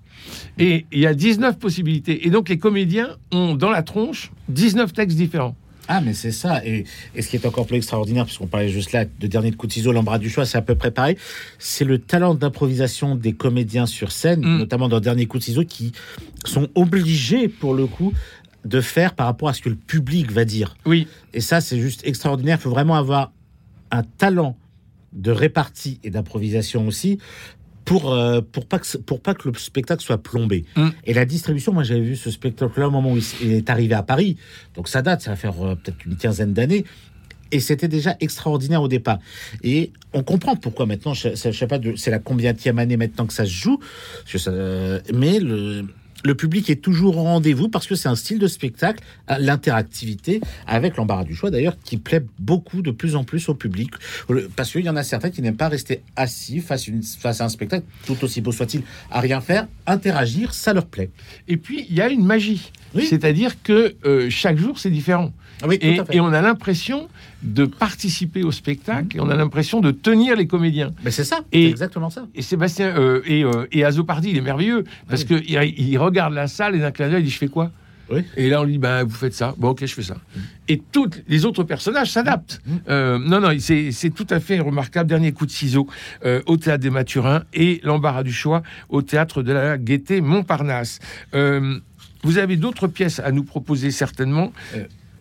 Et 0.58 0.86
il 0.92 1.00
y 1.00 1.06
a 1.06 1.12
19 1.12 1.58
possibilités. 1.58 2.26
Et 2.26 2.30
donc, 2.30 2.48
les 2.48 2.58
comédiens 2.58 3.16
ont 3.32 3.54
dans 3.54 3.70
la 3.70 3.82
tronche 3.82 4.32
19 4.48 4.94
textes 4.94 5.18
différents. 5.18 5.54
Ah, 5.88 6.00
mais 6.00 6.14
c'est 6.14 6.32
ça. 6.32 6.64
Et, 6.66 6.84
et 7.14 7.22
ce 7.22 7.28
qui 7.28 7.36
est 7.36 7.46
encore 7.46 7.66
plus 7.66 7.76
extraordinaire, 7.76 8.24
puisqu'on 8.24 8.46
parlait 8.46 8.68
juste 8.68 8.92
là 8.92 9.04
de 9.04 9.26
dernier 9.26 9.50
de 9.50 9.56
coup 9.56 9.66
de 9.66 9.72
ciseaux, 9.72 9.92
l'embarras 9.92 10.18
du 10.18 10.30
choix, 10.30 10.44
c'est 10.46 10.58
à 10.58 10.62
peu 10.62 10.74
près 10.74 10.90
pareil. 10.90 11.16
C'est 11.58 11.84
le 11.84 11.98
talent 11.98 12.34
d'improvisation 12.34 13.14
des 13.14 13.32
comédiens 13.32 13.86
sur 13.86 14.12
scène, 14.12 14.40
Mm. 14.40 14.58
notamment 14.58 14.88
dans 14.88 15.00
dernier 15.00 15.26
coup 15.26 15.38
de 15.38 15.44
ciseaux, 15.44 15.64
qui 15.64 15.92
sont 16.44 16.68
obligés, 16.74 17.48
pour 17.48 17.74
le 17.74 17.86
coup, 17.86 18.12
de 18.64 18.80
faire 18.80 19.14
par 19.14 19.26
rapport 19.26 19.48
à 19.48 19.54
ce 19.54 19.62
que 19.62 19.68
le 19.68 19.76
public 19.76 20.32
va 20.32 20.44
dire. 20.44 20.76
Oui. 20.86 21.06
Et 21.34 21.40
ça, 21.40 21.60
c'est 21.60 21.78
juste 21.80 22.00
extraordinaire. 22.04 22.58
Il 22.58 22.62
faut 22.62 22.70
vraiment 22.70 22.96
avoir 22.96 23.32
un 23.92 24.02
talent 24.02 24.56
de 25.12 25.30
répartie 25.30 25.98
et 26.04 26.10
d'improvisation 26.10 26.86
aussi 26.86 27.18
pour, 27.86 28.12
euh, 28.12 28.40
pour, 28.40 28.66
pas 28.66 28.78
que, 28.80 28.96
pour 28.98 29.20
pas 29.20 29.32
que 29.32 29.48
le 29.48 29.54
spectacle 29.54 30.02
soit 30.02 30.18
plombé. 30.18 30.66
Mm. 30.76 30.88
Et 31.04 31.14
la 31.14 31.24
distribution, 31.24 31.72
moi 31.72 31.84
j'avais 31.84 32.00
vu 32.00 32.16
ce 32.16 32.30
spectacle-là 32.30 32.88
au 32.88 32.90
moment 32.90 33.12
où 33.12 33.18
il 33.40 33.52
est 33.52 33.70
arrivé 33.70 33.94
à 33.94 34.02
Paris, 34.02 34.36
donc 34.74 34.88
ça 34.88 35.00
date, 35.00 35.22
ça 35.22 35.30
va 35.30 35.36
faire 35.36 35.54
euh, 35.64 35.76
peut-être 35.76 36.04
une 36.04 36.16
quinzaine 36.16 36.52
d'années. 36.52 36.84
Et 37.52 37.60
c'était 37.60 37.86
déjà 37.86 38.16
extraordinaire 38.18 38.82
au 38.82 38.88
départ. 38.88 39.20
Et 39.62 39.92
on 40.12 40.24
comprend 40.24 40.56
pourquoi 40.56 40.84
maintenant, 40.84 41.14
je, 41.14 41.28
je 41.36 41.52
sais 41.52 41.66
pas, 41.68 41.78
c'est 41.94 42.10
la 42.10 42.18
combienième 42.18 42.80
année 42.80 42.96
maintenant 42.96 43.24
que 43.24 43.32
ça 43.32 43.44
se 43.44 43.52
joue. 43.52 43.78
Ça, 44.26 44.50
euh, 44.50 45.00
mais 45.14 45.38
le, 45.38 45.86
le 46.26 46.34
public 46.34 46.68
est 46.70 46.82
toujours 46.82 47.16
au 47.16 47.22
rendez-vous 47.22 47.68
parce 47.68 47.86
que 47.86 47.94
c'est 47.94 48.08
un 48.08 48.16
style 48.16 48.38
de 48.38 48.48
spectacle, 48.48 49.02
à 49.28 49.38
l'interactivité 49.38 50.40
avec 50.66 50.96
l'embarras 50.96 51.24
du 51.24 51.34
choix 51.34 51.50
d'ailleurs, 51.50 51.76
qui 51.84 51.96
plaît 51.96 52.24
beaucoup 52.38 52.82
de 52.82 52.90
plus 52.90 53.16
en 53.16 53.24
plus 53.24 53.48
au 53.48 53.54
public. 53.54 53.90
Parce 54.56 54.72
qu'il 54.72 54.84
y 54.84 54.90
en 54.90 54.96
a 54.96 55.02
certains 55.02 55.30
qui 55.30 55.40
n'aiment 55.42 55.56
pas 55.56 55.68
rester 55.68 56.02
assis 56.16 56.60
face, 56.60 56.88
une- 56.88 57.02
face 57.02 57.40
à 57.40 57.44
un 57.44 57.48
spectacle, 57.48 57.84
tout 58.06 58.22
aussi 58.24 58.40
beau 58.40 58.52
soit-il, 58.52 58.82
à 59.10 59.20
rien 59.20 59.40
faire, 59.40 59.66
interagir, 59.86 60.52
ça 60.52 60.72
leur 60.72 60.86
plaît. 60.86 61.10
Et 61.48 61.56
puis, 61.56 61.86
il 61.88 61.94
y 61.94 62.00
a 62.00 62.08
une 62.08 62.24
magie. 62.24 62.70
Oui. 62.94 63.06
C'est-à-dire 63.06 63.62
que 63.62 63.94
euh, 64.04 64.28
chaque 64.30 64.58
jour, 64.58 64.78
c'est 64.78 64.90
différent. 64.90 65.32
Ah 65.62 65.66
Oui, 65.68 65.78
Et, 65.80 66.20
on 66.20 66.32
a 66.32 66.42
l'impression 66.42 67.08
de 67.42 67.64
participer 67.64 68.42
au 68.42 68.52
spectacle 68.52 69.16
et 69.16 69.20
on 69.20 69.28
a 69.30 69.36
l'impression 69.36 69.80
de 69.80 69.90
tenir 69.90 70.36
les 70.36 70.46
comédiens. 70.46 70.92
Mais 71.04 71.10
c'est 71.10 71.24
ça, 71.24 71.40
c'est 71.52 71.62
exactement 71.62 72.10
ça. 72.10 72.26
Et 72.34 72.42
Sébastien 72.42 72.88
euh, 72.96 73.22
et, 73.24 73.42
euh, 73.44 73.66
et 73.72 73.84
Azopardi, 73.84 74.30
il 74.30 74.36
est 74.36 74.42
merveilleux 74.42 74.84
parce 75.08 75.22
Oui. 75.22 75.28
que 75.28 75.34
il, 75.46 75.88
il 75.90 75.98
regarde 75.98 76.34
la 76.34 76.46
salle 76.46 76.74
et 76.76 76.78
d'un 76.78 76.90
clin 76.90 77.08
d'œil, 77.08 77.22
il 77.22 77.24
dit 77.24 77.30
je 77.30 77.38
fais 77.38 77.48
quoi? 77.48 77.70
Oui. 78.08 78.22
Et 78.36 78.48
là 78.48 78.60
on 78.60 78.64
lui 78.64 78.74
dit 78.74 78.78
ben 78.78 79.02
vous 79.02 79.14
faites 79.16 79.34
ça. 79.34 79.54
Bon 79.58 79.70
ok 79.70 79.80
je 79.84 79.92
fais 79.92 80.02
ça. 80.02 80.16
Et 80.68 80.80
tous 80.92 81.10
les 81.26 81.44
autres 81.44 81.64
personnages 81.64 82.12
s'adaptent. 82.12 82.60
Mm. 82.64 82.76
Euh, 82.88 83.18
non 83.18 83.40
non 83.40 83.48
c'est 83.58 83.90
c'est 83.90 84.10
tout 84.10 84.26
à 84.30 84.38
fait 84.38 84.60
remarquable. 84.60 85.08
Dernier 85.08 85.32
coup 85.32 85.44
de 85.46 85.50
ciseau 85.50 85.88
euh, 86.24 86.40
au 86.46 86.56
théâtre 86.56 86.82
des 86.82 86.90
Mathurins 86.90 87.42
et 87.52 87.80
l'embarras 87.82 88.22
du 88.22 88.32
choix 88.32 88.62
au 88.90 89.02
théâtre 89.02 89.42
de 89.42 89.52
la 89.52 89.76
Gaîté 89.78 90.20
Montparnasse. 90.20 91.00
Euh, 91.34 91.78
vous 92.22 92.38
avez 92.38 92.56
d'autres 92.56 92.86
pièces 92.86 93.18
à 93.20 93.32
nous 93.32 93.42
proposer 93.44 93.90
certainement? 93.90 94.52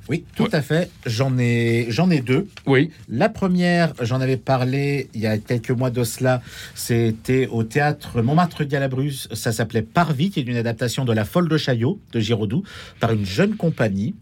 Oui, 0.08 0.24
tout 0.36 0.44
Ouais. 0.44 0.56
à 0.56 0.62
fait. 0.62 0.90
J'en 1.06 1.38
ai, 1.38 1.88
j'en 1.90 2.10
ai 2.12 2.22
deux. 2.22 2.48
Oui. 2.68 2.92
La 3.10 3.28
première, 3.30 3.94
j'en 4.02 4.22
avais 4.22 4.38
parlé 4.38 5.10
il 5.16 5.22
y 5.22 5.28
a 5.28 5.38
quelques 5.38 5.72
mois 5.72 5.90
de 5.90 6.04
cela, 6.04 6.42
c'était 6.76 7.48
au 7.48 7.64
théâtre 7.64 8.22
Montmartre 8.22 8.64
Galabrusse. 8.66 9.28
Ça 9.34 9.52
s'appelait 9.52 9.82
Parvis, 9.82 10.30
qui 10.30 10.40
est 10.40 10.44
une 10.44 10.58
adaptation 10.58 11.06
de 11.06 11.14
La 11.14 11.26
Folle 11.26 11.50
de 11.50 11.58
Chaillot 11.58 12.00
de 12.12 12.20
Giraudoux 12.20 12.64
par 13.00 13.12
une 13.14 13.26
jeune 13.26 13.56
compagnie 13.56 14.14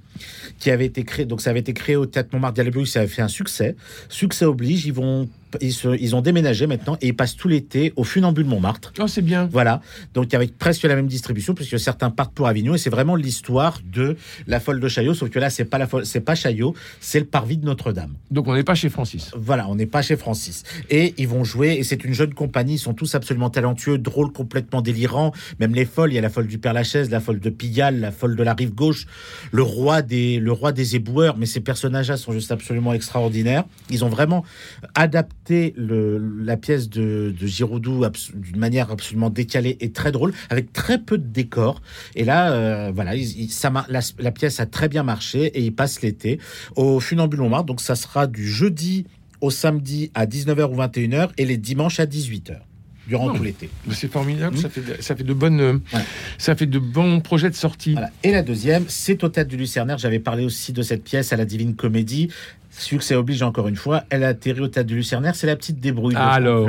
qui 0.59 0.71
avait 0.71 0.85
été 0.85 1.03
créée. 1.03 1.25
Donc 1.25 1.41
ça 1.41 1.49
avait 1.49 1.59
été 1.59 1.73
créé 1.73 1.95
au 1.95 2.05
théâtre 2.05 2.29
Montmartre 2.33 2.57
Galabrusse, 2.57 2.91
ça 2.93 2.99
avait 2.99 3.07
fait 3.09 3.21
un 3.21 3.27
succès. 3.27 3.75
Succès 4.09 4.45
oblige, 4.45 4.85
ils 4.85 4.93
vont, 4.93 5.27
ils, 5.61 5.73
se- 5.73 5.97
ils 5.99 6.15
ont 6.15 6.21
déménagé 6.21 6.67
maintenant 6.67 6.97
et 7.01 7.07
ils 7.07 7.15
passent 7.15 7.35
tout 7.35 7.47
l'été 7.47 7.93
au 7.95 8.03
Funambule 8.03 8.45
Montmartre. 8.45 8.93
Oh 8.99 9.07
c'est 9.07 9.21
bien. 9.21 9.47
Voilà, 9.51 9.81
donc 10.13 10.33
avec 10.33 10.57
presque 10.57 10.83
la 10.83 10.95
même 10.95 11.07
distribution, 11.07 11.53
puisque 11.53 11.79
certains 11.79 12.09
partent 12.09 12.33
pour 12.33 12.47
Avignon, 12.47 12.75
et 12.75 12.77
c'est 12.77 12.89
vraiment 12.89 13.15
l'histoire 13.15 13.79
de 13.85 14.15
la 14.47 14.59
folle 14.59 14.79
de 14.79 14.87
Chaillot, 14.87 15.13
sauf 15.13 15.29
que 15.29 15.39
là, 15.39 15.49
c'est 15.49 15.65
pas 15.65 15.77
la 15.77 15.87
folle, 15.87 16.05
c'est 16.05 16.21
pas 16.21 16.35
Chaillot, 16.35 16.73
c'est 16.99 17.19
le 17.19 17.25
parvis 17.25 17.57
de 17.57 17.65
Notre-Dame. 17.65 18.13
Donc 18.31 18.47
on 18.47 18.53
n'est 18.55 18.63
pas 18.63 18.75
chez 18.75 18.89
Francis. 18.89 19.31
Voilà, 19.35 19.67
on 19.69 19.75
n'est 19.75 19.85
pas 19.85 20.01
chez 20.01 20.15
Francis. 20.17 20.63
Et 20.89 21.13
ils 21.17 21.27
vont 21.27 21.43
jouer, 21.43 21.73
et 21.73 21.83
c'est 21.83 22.03
une 22.03 22.13
jeune 22.13 22.33
compagnie, 22.33 22.75
ils 22.75 22.79
sont 22.79 22.93
tous 22.93 23.15
absolument 23.15 23.49
talentueux, 23.49 23.97
drôles, 23.97 24.31
complètement 24.31 24.81
délirants, 24.81 25.31
même 25.59 25.73
les 25.75 25.85
folles, 25.85 26.11
il 26.11 26.15
y 26.15 26.19
a 26.19 26.21
la 26.21 26.29
folle 26.29 26.47
du 26.47 26.57
Père 26.57 26.73
Lachaise, 26.73 27.09
la 27.09 27.19
folle 27.19 27.39
de 27.39 27.49
Pigalle, 27.49 27.99
la 27.99 28.11
folle 28.11 28.35
de 28.35 28.43
la 28.43 28.53
Rive 28.53 28.73
Gauche, 28.73 29.05
le 29.51 29.61
roi 29.63 30.01
des, 30.01 30.39
le 30.39 30.51
roi 30.51 30.71
des 30.71 30.95
éboueurs, 30.95 31.37
mais 31.37 31.45
ces 31.45 31.59
personnages-là 31.59 32.17
sont 32.17 32.31
juste 32.31 32.51
absolument 32.51 32.93
extraordinaires. 32.93 33.63
Ils 33.89 34.03
ont 34.05 34.09
vraiment 34.09 34.43
adapté 34.95 35.42
le, 35.49 36.17
la 36.43 36.57
pièce 36.57 36.89
de, 36.89 37.33
de 37.39 37.47
Giraudoux 37.47 38.03
d'une 38.35 38.57
manière 38.57 38.91
absolument 38.91 39.29
décalée 39.29 39.77
et 39.81 39.91
très 39.91 40.11
drôle, 40.11 40.33
avec 40.49 40.71
très 40.73 40.97
peu 40.99 41.17
de 41.17 41.27
décors. 41.27 41.81
Et 42.15 42.23
là, 42.23 42.51
euh, 42.53 42.91
voilà, 42.93 43.11
ça 43.49 43.71
la, 43.89 43.99
la 44.19 44.31
pièce 44.31 44.59
a 44.59 44.65
très 44.65 44.87
bien 44.89 45.03
marché 45.03 45.45
et 45.47 45.61
ils 45.61 45.73
passent 45.73 46.01
l'été 46.01 46.39
au 46.75 46.99
Funambule 46.99 47.41
Montmartre. 47.41 47.65
Donc 47.65 47.81
ça 47.81 47.95
sera 47.95 48.27
du 48.27 48.47
jeudi 48.47 49.05
au 49.41 49.51
samedi 49.51 50.09
à 50.13 50.25
19h 50.25 50.71
ou 50.71 50.77
21h 50.77 51.29
et 51.37 51.45
les 51.45 51.57
dimanches 51.57 51.99
à 51.99 52.05
18h 52.05 52.57
durant 53.05 53.27
Oh. 53.33 53.35
tout 53.37 53.43
l'été. 53.43 53.69
C'est 53.91 54.09
formidable. 54.09 54.55
Mm. 54.55 54.59
Ça 54.61 54.69
fait 54.69 54.79
de- 54.81 55.01
ça 55.01 55.15
fait 55.17 55.25
de 55.25 55.33
bonnes 55.33 55.59
euh, 55.59 55.77
Voilà. 55.91 56.05
ça 56.37 56.55
fait 56.55 56.65
de 56.65 56.79
bons 56.79 57.19
projets 57.19 57.49
de 57.49 57.55
sortie. 57.55 57.91
Voilà. 57.91 58.11
Et 58.23 58.31
la 58.31 58.41
deuxième, 58.43 58.85
c'est 58.87 59.21
au 59.25 59.27
théâtre 59.27 59.49
du 59.49 59.57
Lucernaire. 59.57 59.97
J'avais 59.97 60.19
parlé 60.19 60.45
aussi 60.45 60.71
de 60.71 60.81
cette 60.81 61.03
pièce 61.03 61.33
à 61.33 61.35
la 61.35 61.43
Divine 61.43 61.75
Comédie. 61.75 62.29
Succès 62.77 63.15
oblige 63.15 63.41
encore 63.43 63.67
une 63.67 63.75
fois. 63.75 64.03
Elle 64.09 64.23
a 64.23 64.29
atterri 64.29 64.59
au 64.61 64.67
théâtre 64.67 64.87
du 64.87 64.95
Lucernaire. 64.95 65.35
C'est 65.35 65.47
la 65.47 65.55
petite 65.55 65.79
débrouille 65.79 66.15
de 66.15 66.19
Alors. 66.19 66.65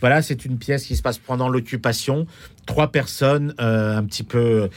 Voilà, 0.00 0.22
c'est 0.22 0.44
une 0.44 0.58
pièce 0.58 0.84
qui 0.86 0.94
se 0.96 1.02
passe 1.02 1.18
pendant 1.18 1.48
l'occupation. 1.48 2.26
Trois 2.66 2.92
personnes, 2.92 3.54
euh, 3.60 3.96
un 3.96 4.04
petit 4.04 4.22
peu 4.22 4.68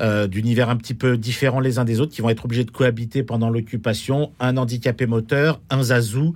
euh, 0.00 0.26
d'univers 0.26 0.70
un 0.70 0.76
petit 0.76 0.94
peu 0.94 1.18
différents 1.18 1.60
les 1.60 1.78
uns 1.78 1.84
des 1.84 2.00
autres, 2.00 2.12
qui 2.12 2.22
vont 2.22 2.30
être 2.30 2.44
obligés 2.44 2.64
de 2.64 2.70
cohabiter 2.70 3.22
pendant 3.22 3.50
l'occupation. 3.50 4.32
Un 4.40 4.56
handicapé 4.56 5.06
moteur, 5.06 5.60
un 5.68 5.82
zazou 5.82 6.34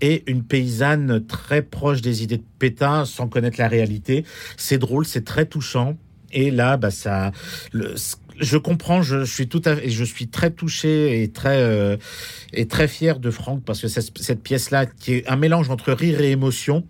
et 0.00 0.22
une 0.26 0.42
paysanne 0.42 1.24
très 1.26 1.62
proche 1.62 2.02
des 2.02 2.22
idées 2.22 2.38
de 2.38 2.44
Pétain, 2.58 3.04
sans 3.06 3.28
connaître 3.28 3.58
la 3.58 3.68
réalité. 3.68 4.24
C'est 4.56 4.78
drôle, 4.78 5.06
c'est 5.06 5.24
très 5.24 5.46
touchant. 5.46 5.96
Et 6.32 6.50
là, 6.52 6.76
bah, 6.76 6.90
ça, 6.92 7.32
le- 7.72 7.94
je 8.40 8.56
comprends, 8.56 9.02
je, 9.02 9.24
suis 9.24 9.48
tout 9.48 9.62
à 9.64 9.76
je 9.86 10.04
suis 10.04 10.28
très 10.28 10.50
touché 10.50 11.22
et 11.22 11.30
très 11.30 11.58
euh, 11.58 11.96
et 12.52 12.66
très 12.66 12.88
fier 12.88 13.20
de 13.20 13.30
Franck 13.30 13.62
parce 13.64 13.80
que 13.80 13.88
cette, 13.88 14.16
cette 14.18 14.42
pièce-là, 14.42 14.86
qui 14.86 15.14
est 15.14 15.28
un 15.28 15.36
mélange 15.36 15.70
entre 15.70 15.92
rire 15.92 16.20
et 16.20 16.30
émotion, 16.30 16.84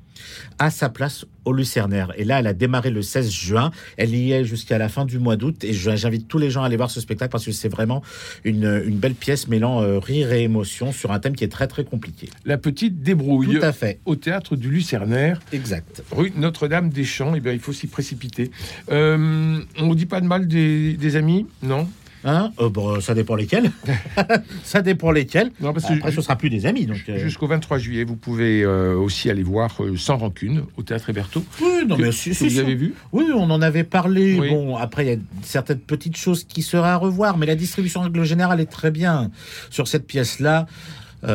a 0.58 0.70
sa 0.70 0.88
place 0.88 1.24
au 1.44 1.52
Lucernaire. 1.52 2.12
Et 2.16 2.24
là, 2.24 2.40
elle 2.40 2.46
a 2.46 2.52
démarré 2.52 2.90
le 2.90 3.02
16 3.02 3.30
juin. 3.30 3.70
Elle 3.96 4.14
y 4.14 4.32
est 4.32 4.44
jusqu'à 4.44 4.78
la 4.78 4.88
fin 4.88 5.04
du 5.04 5.18
mois 5.18 5.36
d'août. 5.36 5.64
Et 5.64 5.72
j'invite 5.72 6.28
tous 6.28 6.38
les 6.38 6.50
gens 6.50 6.62
à 6.62 6.66
aller 6.66 6.76
voir 6.76 6.90
ce 6.90 7.00
spectacle 7.00 7.30
parce 7.30 7.44
que 7.44 7.52
c'est 7.52 7.68
vraiment 7.68 8.02
une, 8.44 8.82
une 8.84 8.96
belle 8.96 9.14
pièce 9.14 9.48
mêlant 9.48 9.82
euh, 9.82 9.98
rire 9.98 10.32
et 10.32 10.42
émotion 10.42 10.92
sur 10.92 11.12
un 11.12 11.18
thème 11.20 11.34
qui 11.34 11.44
est 11.44 11.48
très 11.48 11.66
très 11.66 11.84
compliqué. 11.84 12.28
La 12.44 12.58
petite 12.58 13.02
débrouille 13.02 13.58
Tout 13.58 13.64
à 13.64 13.72
fait, 13.72 14.00
au 14.04 14.16
théâtre 14.16 14.56
du 14.56 14.70
Lucernaire, 14.70 15.40
exact. 15.52 16.02
rue 16.10 16.32
Notre-Dame-des-Champs. 16.36 17.34
Eh 17.34 17.40
bien, 17.40 17.52
il 17.52 17.60
faut 17.60 17.72
s'y 17.72 17.86
précipiter. 17.86 18.50
Euh, 18.90 19.60
on 19.78 19.86
ne 19.86 19.94
dit 19.94 20.06
pas 20.06 20.20
de 20.20 20.26
mal 20.26 20.46
des, 20.46 20.94
des 20.94 21.16
amis, 21.16 21.46
non? 21.62 21.88
Hein 22.24 22.52
Euh, 22.60 22.68
bon, 22.68 23.00
ça 23.00 23.14
dépend 23.14 23.34
lesquels. 23.34 23.70
ça 24.62 24.82
dépend 24.82 25.10
lesquels. 25.10 25.50
Non, 25.60 25.72
parce 25.72 25.86
que 25.86 25.94
Après, 25.94 26.12
ce 26.12 26.20
sera 26.20 26.36
plus 26.36 26.50
des 26.50 26.66
amis. 26.66 26.86
Donc, 26.86 26.98
euh, 27.08 27.18
jusqu'au 27.18 27.46
23 27.46 27.78
juillet, 27.78 28.04
vous 28.04 28.16
pouvez 28.16 28.62
euh, 28.62 28.94
aussi 28.94 29.30
aller 29.30 29.42
voir 29.42 29.78
Sans 29.96 30.16
rancune 30.18 30.62
au 30.76 30.82
théâtre 30.82 31.08
Héberto. 31.10 31.44
Oui, 31.62 31.86
non, 31.86 31.96
Que- 31.96 32.02
mais 32.02 32.12
si, 32.12 32.30
que 32.30 32.36
si, 32.36 32.44
vous 32.44 32.50
si. 32.50 32.60
avez 32.60 32.74
vu 32.74 32.94
Oui, 33.12 33.24
on 33.34 33.50
en 33.50 33.62
avait 33.62 33.84
parlé. 33.84 34.38
Oui. 34.38 34.50
Bon, 34.50 34.76
après, 34.76 35.06
il 35.06 35.08
y 35.08 35.14
a 35.14 35.18
certaines 35.42 35.78
petites 35.80 36.16
choses 36.16 36.44
qui 36.44 36.62
seraient 36.62 36.90
à 36.90 36.96
revoir, 36.96 37.38
mais 37.38 37.46
la 37.46 37.54
distribution 37.56 38.00
en 38.00 38.04
règle 38.04 38.24
générale 38.24 38.60
est 38.60 38.70
très 38.70 38.90
bien. 38.90 39.30
Sur 39.70 39.88
cette 39.88 40.06
pièce-là, 40.06 40.66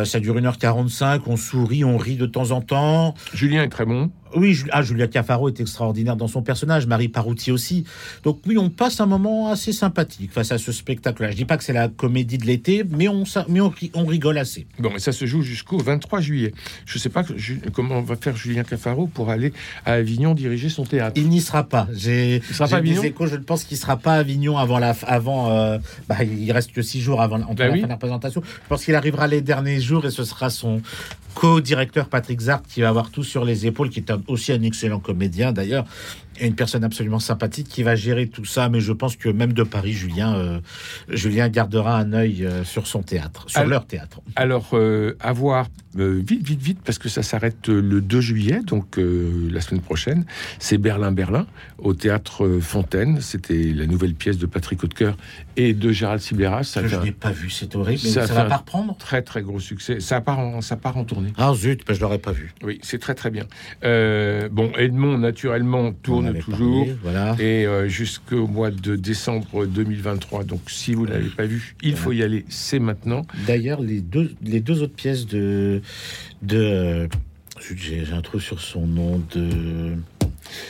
ça 0.03 0.19
dure 0.19 0.35
1h45, 0.35 1.21
on 1.27 1.37
sourit, 1.37 1.83
on 1.83 1.97
rit 1.97 2.15
de 2.15 2.25
temps 2.25 2.49
en 2.51 2.61
temps. 2.61 3.13
Julien 3.35 3.61
est 3.63 3.69
très 3.69 3.85
bon. 3.85 4.09
Oui, 4.35 4.53
Ju- 4.53 4.67
ah, 4.71 4.81
Julia 4.81 5.07
Cafaro 5.07 5.47
est 5.49 5.59
extraordinaire 5.59 6.15
dans 6.15 6.27
son 6.27 6.41
personnage, 6.41 6.88
Marie 6.88 7.07
Parouti 7.09 7.51
aussi. 7.51 7.85
Donc 8.23 8.39
oui, 8.47 8.57
on 8.57 8.69
passe 8.69 8.99
un 8.99 9.05
moment 9.05 9.49
assez 9.49 9.71
sympathique 9.71 10.31
face 10.31 10.51
à 10.51 10.57
ce 10.57 10.71
spectacle-là. 10.71 11.31
Je 11.31 11.35
dis 11.38 11.45
pas 11.45 11.57
que 11.57 11.63
c'est 11.63 11.73
la 11.73 11.88
comédie 11.88 12.38
de 12.38 12.45
l'été, 12.45 12.83
mais 12.89 13.07
on, 13.07 13.23
mais 13.47 13.61
on, 13.61 13.69
ri- 13.69 13.91
on 13.93 14.05
rigole 14.05 14.38
assez. 14.38 14.67
Bon, 14.79 14.91
et 14.95 14.99
ça 14.99 15.11
se 15.11 15.25
joue 15.25 15.41
jusqu'au 15.41 15.77
23 15.77 16.21
juillet. 16.21 16.53
Je 16.85 16.97
ne 16.97 17.01
sais 17.01 17.09
pas 17.09 17.23
que- 17.23 17.33
comment 17.73 18.01
va 18.01 18.15
faire 18.15 18.35
Julien 18.35 18.63
Cafaro 18.63 19.07
pour 19.07 19.29
aller 19.29 19.53
à 19.85 19.93
Avignon 19.93 20.33
diriger 20.33 20.69
son 20.69 20.83
théâtre. 20.85 21.13
Il 21.15 21.29
n'y 21.29 21.39
sera 21.41 21.63
pas. 21.63 21.88
J'ai 21.93 22.41
des 22.83 23.05
échos, 23.05 23.27
je 23.27 23.35
ne 23.35 23.43
pense 23.43 23.63
qu'il 23.63 23.77
sera 23.77 23.97
pas 23.97 24.13
à 24.15 24.17
Avignon 24.19 24.57
avant 24.57 24.79
la 24.79 24.95
avant. 25.07 25.51
euh, 25.51 25.77
bah, 26.09 26.15
il 26.23 26.51
reste 26.51 26.71
que 26.71 26.81
six 26.81 26.99
jours 27.01 27.21
avant 27.21 27.39
Bah 27.39 27.45
la 27.57 27.71
oui. 27.71 27.79
fin 27.79 27.83
de 27.85 27.89
la 27.89 27.95
représentation. 27.95 28.41
Je 28.45 28.67
pense 28.69 28.83
qu'il 28.83 28.95
arrivera 28.95 29.27
les 29.27 29.41
derniers 29.41 29.79
jours 29.79 30.05
et 30.05 30.11
ce 30.11 30.23
sera 30.23 30.49
son 30.49 30.81
co-directeur 31.35 32.07
Patrick 32.07 32.39
Zart 32.39 32.63
qui 32.63 32.81
va 32.81 32.89
avoir 32.89 33.11
tout 33.11 33.23
sur 33.23 33.45
les 33.45 33.67
épaules, 33.67 33.89
qui 33.89 33.99
est 33.99 34.11
aussi 34.27 34.51
un 34.51 34.61
excellent 34.63 34.99
comédien 34.99 35.51
d'ailleurs 35.51 35.85
et 36.39 36.47
une 36.47 36.55
personne 36.55 36.83
absolument 36.83 37.19
sympathique 37.19 37.67
qui 37.67 37.83
va 37.83 37.95
gérer 37.95 38.27
tout 38.27 38.45
ça. 38.45 38.69
Mais 38.69 38.79
je 38.79 38.91
pense 38.91 39.15
que 39.15 39.29
même 39.29 39.53
de 39.53 39.63
Paris, 39.63 39.93
Julien, 39.93 40.35
euh, 40.35 40.59
Julien 41.09 41.49
gardera 41.49 41.97
un 41.97 42.13
œil 42.13 42.45
euh, 42.45 42.63
sur 42.63 42.87
son 42.87 43.01
théâtre, 43.01 43.45
sur 43.47 43.59
Alors- 43.59 43.69
leur 43.71 43.85
théâtre. 43.87 44.21
Alors, 44.35 44.69
euh, 44.73 45.15
à 45.19 45.31
voir 45.33 45.67
euh, 45.97 46.21
vite, 46.25 46.45
vite, 46.45 46.61
vite, 46.61 46.79
parce 46.83 46.97
que 46.97 47.07
ça 47.07 47.23
s'arrête 47.23 47.69
le 47.69 48.01
2 48.01 48.19
juillet, 48.19 48.59
donc 48.65 48.97
la 48.97 49.61
semaine 49.61 49.81
prochaine. 49.81 50.25
C'est 50.59 50.77
Berlin-Berlin, 50.77 51.47
au 51.77 51.93
théâtre 51.93 52.59
Fontaine. 52.59 53.21
C'était 53.21 53.71
la 53.73 53.85
nouvelle 53.85 54.13
pièce 54.13 54.37
de 54.37 54.45
Patrick 54.45 54.83
Hautecoeur 54.83 55.15
et 55.55 55.73
de 55.73 55.91
Gérald 55.93 56.19
Sibleras. 56.21 56.63
Ça 56.65 56.81
Que 56.81 56.87
je 56.89 56.97
n'ai 56.97 57.11
pas 57.13 57.31
vu, 57.31 57.49
c'est 57.49 57.73
horrible. 57.75 58.01
Mais 58.03 58.09
Ça 58.09 58.27
ça, 58.27 58.33
va 58.33 58.45
pas 58.45 58.57
reprendre 58.57 58.97
très, 58.97 59.21
très 59.21 59.41
gros 59.41 59.61
succès. 59.61 60.01
Ça 60.01 60.19
part 60.19 60.39
en, 60.39 60.59
ça 60.59 60.75
part 60.75 60.97
en 60.97 61.05
tournée. 61.05 61.31
Ah 61.37 61.53
zut, 61.53 61.83
bah, 61.87 61.93
je 61.93 62.01
l'aurais 62.01 62.17
pas 62.19 62.33
vu. 62.33 62.53
Oui, 62.61 62.79
c'est 62.83 62.99
très, 62.99 63.13
très 63.15 63.31
bien. 63.31 63.45
Bon, 64.51 64.71
Edmond, 64.77 65.17
naturellement, 65.17 65.93
On 66.09 66.24
tourne 66.33 66.39
toujours. 66.57 66.85
parlé, 66.85 66.97
voilà. 67.03 67.35
Et 67.39 67.65
euh, 67.65 67.88
jusqu'au 67.88 68.47
mois 68.47 68.71
de 68.71 68.95
décembre 68.95 69.65
2023. 69.65 70.43
Donc, 70.43 70.61
si 70.69 70.93
vous 70.93 71.05
ne 71.05 71.11
l'avez 71.11 71.29
pas 71.29 71.45
vu, 71.45 71.75
il 71.83 71.95
faut 71.95 72.11
y 72.11 72.23
aller. 72.23 72.45
C'est 72.49 72.79
maintenant. 72.79 73.25
D'ailleurs, 73.47 73.81
les 73.81 74.01
deux, 74.01 74.33
les 74.43 74.59
deux 74.59 74.81
autres 74.81 74.95
pièces 74.95 75.25
de. 75.27 75.81
de 76.41 77.07
j'ai 77.75 78.03
un 78.11 78.21
trou 78.21 78.39
sur 78.39 78.59
son 78.59 78.85
nom. 78.85 79.21
de 79.33 79.93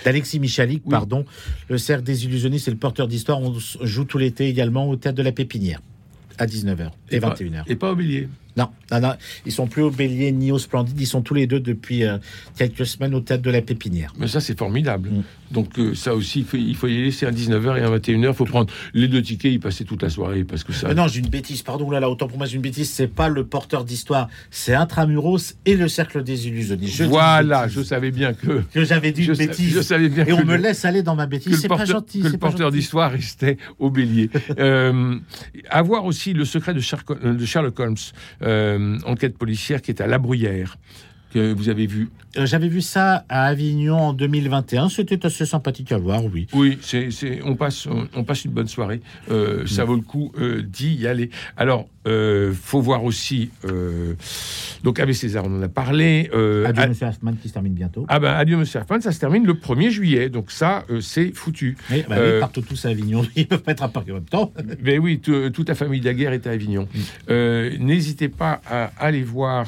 D'Alexis 0.05 0.39
Michalik, 0.39 0.83
Oui. 0.85 0.91
pardon. 0.91 1.25
Le 1.69 1.77
Cercle 1.77 2.03
des 2.03 2.25
illusionnistes 2.25 2.67
et 2.67 2.71
le 2.71 2.77
porteur 2.77 3.07
d'histoire. 3.07 3.41
On 3.41 3.55
joue 3.81 4.05
tout 4.05 4.17
l'été 4.17 4.47
également 4.47 4.89
au 4.89 4.95
théâtre 4.95 5.17
de 5.17 5.23
la 5.23 5.31
Pépinière, 5.33 5.81
à 6.37 6.45
19h 6.45 6.91
et 7.11 7.19
pas- 7.19 7.29
21h. 7.33 7.63
Et 7.67 7.75
pas 7.75 7.91
oublier. 7.91 8.29
Non, 8.57 8.69
non, 8.91 8.99
non, 9.01 9.13
ils 9.45 9.51
sont 9.51 9.67
plus 9.67 9.81
au 9.81 9.91
Bélier 9.91 10.31
ni 10.31 10.51
au 10.51 10.57
Splendide, 10.59 10.99
ils 10.99 11.05
sont 11.05 11.21
tous 11.21 11.33
les 11.33 11.45
deux 11.47 11.59
depuis 11.59 12.05
euh, 12.05 12.17
quelques 12.57 12.85
semaines 12.85 13.13
au 13.13 13.19
théâtre 13.19 13.43
de 13.43 13.51
la 13.51 13.61
Pépinière. 13.61 14.13
Mais 14.17 14.27
ça, 14.27 14.39
c'est 14.39 14.57
formidable. 14.57 15.09
Mm. 15.09 15.23
Donc, 15.51 15.77
euh, 15.77 15.93
ça 15.93 16.15
aussi, 16.15 16.39
il 16.39 16.45
faut, 16.45 16.57
il 16.57 16.75
faut 16.75 16.87
y 16.87 17.03
laisser 17.03 17.25
un 17.25 17.31
19h 17.31 17.77
et 17.77 17.81
un 17.81 17.95
21h. 17.95 18.29
Il 18.29 18.33
faut 18.33 18.45
prendre 18.45 18.71
les 18.93 19.07
deux 19.07 19.21
tickets, 19.21 19.51
y 19.51 19.59
passer 19.59 19.83
toute 19.85 20.01
la 20.01 20.09
soirée. 20.09 20.43
Parce 20.43 20.63
que 20.63 20.73
ça. 20.73 20.87
Mais 20.87 20.95
non, 20.95 21.07
j'ai 21.07 21.19
une 21.19 21.27
bêtise, 21.27 21.61
pardon, 21.61 21.91
là, 21.91 21.99
là, 21.99 22.09
autant 22.09 22.27
pour 22.27 22.37
moi, 22.37 22.47
j'ai 22.47 22.55
une 22.55 22.61
bêtise, 22.61 22.89
c'est 22.89 23.07
pas 23.07 23.27
le 23.29 23.45
porteur 23.45 23.83
d'histoire, 23.83 24.27
c'est 24.49 24.73
Intramuros 24.73 25.53
et 25.65 25.75
le 25.75 25.87
Cercle 25.87 26.23
des 26.23 26.47
Illusionnistes. 26.47 26.95
Je 26.95 27.03
voilà, 27.03 27.67
je 27.67 27.81
savais 27.83 28.11
bien 28.11 28.33
que. 28.33 28.61
que 28.73 28.83
j'avais 28.85 29.11
dit 29.11 29.23
Je, 29.23 29.31
une 29.31 29.35
sa- 29.35 29.45
bêtise. 29.47 29.73
je 29.75 29.81
savais 29.81 30.09
bien 30.09 30.25
Et 30.25 30.33
on 30.33 30.43
me 30.45 30.55
laisse 30.55 30.83
aller 30.85 31.03
dans 31.03 31.15
ma 31.15 31.25
bêtise, 31.27 31.59
c'est 31.59 31.67
pas 31.67 31.85
gentil. 31.85 32.21
que 32.21 32.27
le 32.29 32.37
porteur 32.37 32.71
d'histoire 32.71 33.11
restait 33.11 33.57
au 33.79 33.89
bélier. 33.89 34.29
Euh, 34.57 35.17
avoir 35.69 36.05
aussi 36.05 36.33
le 36.33 36.45
secret 36.45 36.73
de, 36.73 36.79
Sherco- 36.79 37.19
de 37.19 37.45
Sherlock 37.45 37.77
Holmes, 37.79 37.95
euh, 38.41 38.44
enquête 38.45 39.37
policière 39.37 39.81
qui 39.81 39.91
est 39.91 40.01
à 40.01 40.07
La 40.07 40.19
Bruyère, 40.19 40.77
que 41.35 41.51
vous 41.53 41.67
avez 41.67 41.85
vu. 41.85 42.07
Euh, 42.37 42.45
J'avais 42.45 42.69
vu 42.69 42.81
ça 42.81 43.25
à 43.27 43.45
Avignon 43.47 43.97
en 43.97 44.13
2021, 44.13 44.87
c'était 44.89 45.25
assez 45.25 45.45
sympathique 45.45 45.91
à 45.91 45.97
voir, 45.97 46.23
oui. 46.25 46.47
Oui, 46.53 46.77
c'est, 46.81 47.09
on, 47.43 47.55
passe, 47.55 47.87
on, 47.87 48.07
on 48.15 48.23
passe 48.23 48.45
une 48.45 48.51
bonne 48.51 48.67
soirée. 48.69 49.01
Euh, 49.29 49.65
Ça 49.67 49.83
vaut 49.83 49.95
le 49.95 50.01
coup 50.01 50.31
euh, 50.39 50.61
d'y 50.61 51.05
aller. 51.07 51.29
Alors, 51.57 51.87
euh, 52.07 52.53
faut 52.53 52.79
voir 52.81 53.03
aussi. 53.03 53.49
Euh, 53.65 54.13
donc, 54.83 54.99
Abbé 54.99 55.11
César, 55.13 55.43
on 55.45 55.57
en 55.57 55.61
a 55.61 55.67
parlé. 55.67 56.29
Adieu, 56.33 56.83
ah, 56.83 56.87
monsieur 56.87 57.07
Hoffman, 57.07 57.33
qui 57.41 57.49
se 57.49 57.53
termine 57.53 57.73
bientôt. 57.73 58.05
ah 58.07 58.19
ben, 58.19 58.33
adieu, 58.33 58.55
monsieur 58.57 58.79
Hoffman, 58.79 59.01
ça 59.01 59.11
se 59.11 59.19
termine 59.19 59.45
le 59.45 59.53
1er 59.55 59.89
juillet. 59.89 60.29
Donc, 60.29 60.51
ça, 60.51 60.85
c'est 61.01 61.33
foutu. 61.35 61.77
Oui, 61.91 62.03
bah 62.07 62.15
oui, 62.17 62.29
ils 62.35 62.39
partent 62.39 62.65
tous 62.65 62.85
à 62.85 62.89
Avignon, 62.89 63.25
ils 63.35 63.45
peuvent 63.47 63.61
pas 63.63 63.71
être 63.73 63.83
à 63.83 63.89
Paris 63.89 64.11
en 64.11 64.15
même 64.15 64.23
temps. 64.25 64.53
Mais 64.81 64.97
oui, 65.03 65.19
tout- 65.19 65.49
toute 65.49 65.67
la 65.67 65.75
famille 65.75 65.99
Daguerre 66.01 66.31
est 66.33 66.47
à 66.47 66.51
Avignon. 66.51 66.87
Euh, 67.29 67.71
N'hésitez 67.79 68.29
pas 68.29 68.61
à 68.69 68.91
aller 68.99 69.23
voir. 69.23 69.65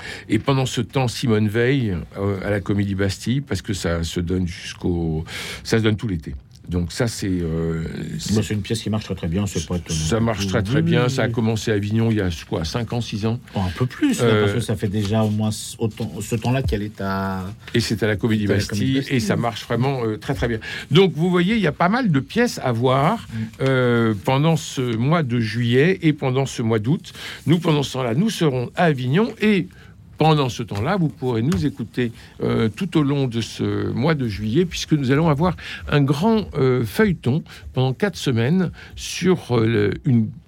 Euh, 0.00 0.04
et 0.28 0.38
pendant 0.38 0.66
ce 0.66 0.80
temps, 0.80 1.08
Simone 1.08 1.48
Veil 1.48 1.96
euh, 2.18 2.38
à 2.44 2.50
la 2.50 2.60
Comédie 2.60 2.94
Bastille, 2.94 3.40
parce 3.40 3.62
que 3.62 3.72
ça 3.74 4.02
se 4.02 4.20
donne 4.20 4.46
jusqu'au, 4.46 5.24
ça 5.64 5.78
se 5.78 5.82
donne 5.82 5.96
tout 5.96 6.08
l'été. 6.08 6.34
Donc 6.68 6.92
ça, 6.92 7.06
c'est, 7.06 7.26
euh, 7.30 7.84
c'est- 8.18 8.50
une 8.50 8.60
pièce 8.60 8.82
qui 8.82 8.90
marche 8.90 9.06
très 9.06 9.14
très 9.14 9.26
bien, 9.26 9.44
pas 9.46 9.76
étonnant. 9.76 9.84
ça 9.88 10.20
marche 10.20 10.46
très 10.48 10.62
très 10.62 10.82
bien. 10.82 11.08
Ça 11.08 11.22
a 11.22 11.28
commencé 11.28 11.70
à 11.70 11.74
Avignon 11.76 12.10
il 12.10 12.18
y 12.18 12.20
a 12.20 12.28
quoi, 12.46 12.62
5 12.66 12.92
ans, 12.92 13.00
6 13.00 13.24
ans, 13.24 13.40
Oh, 13.54 13.60
un 13.60 13.70
peu 13.70 13.86
plus, 13.86 14.18
Euh, 14.20 14.42
parce 14.42 14.52
que 14.52 14.60
ça 14.60 14.76
fait 14.76 14.88
déjà 14.88 15.22
au 15.22 15.30
moins 15.30 15.50
ce- 15.50 15.76
autant, 15.78 16.12
ce 16.20 16.36
temps-là 16.36 16.62
qu'elle 16.62 16.82
est 16.82 17.00
à. 17.00 17.42
et 17.72 17.80
c'est 17.80 18.02
à 18.02 18.06
la 18.06 18.16
Comédie 18.16 18.46
Bastille, 18.46 19.02
et 19.08 19.18
ça 19.18 19.36
marche 19.36 19.64
vraiment 19.64 20.04
euh, 20.04 20.18
très 20.18 20.34
très 20.34 20.46
bien. 20.46 20.58
Donc 20.90 21.14
vous 21.16 21.30
voyez, 21.30 21.54
il 21.54 21.62
y 21.62 21.66
a 21.66 21.72
pas 21.72 21.88
mal 21.88 22.10
de 22.10 22.20
pièces 22.20 22.60
à 22.62 22.70
voir 22.70 23.26
Mm. 23.32 23.36
euh, 23.62 24.14
pendant 24.26 24.56
ce 24.58 24.94
mois 24.94 25.22
de 25.22 25.40
juillet 25.40 25.98
et 26.02 26.12
pendant 26.12 26.44
ce 26.44 26.60
mois 26.60 26.80
d'août. 26.80 27.14
Nous, 27.46 27.60
pendant 27.60 27.82
ce 27.82 27.94
temps-là, 27.94 28.12
nous 28.12 28.28
serons 28.28 28.70
à 28.76 28.84
Avignon 28.84 29.32
et 29.40 29.68
pendant 30.18 30.48
ce 30.48 30.62
temps-là, 30.64 30.96
vous 30.96 31.08
pourrez 31.08 31.42
nous 31.42 31.64
écouter 31.64 32.12
euh, 32.42 32.68
tout 32.68 32.98
au 32.98 33.02
long 33.02 33.26
de 33.28 33.40
ce 33.40 33.88
mois 33.90 34.14
de 34.14 34.26
juillet, 34.28 34.64
puisque 34.64 34.92
nous 34.92 35.10
allons 35.12 35.28
avoir 35.28 35.56
un 35.88 36.00
grand 36.02 36.46
euh, 36.58 36.84
feuilleton 36.84 37.42
pendant 37.72 37.92
quatre 37.92 38.16
semaines 38.16 38.70
sur 38.96 39.56
euh, 39.56 39.92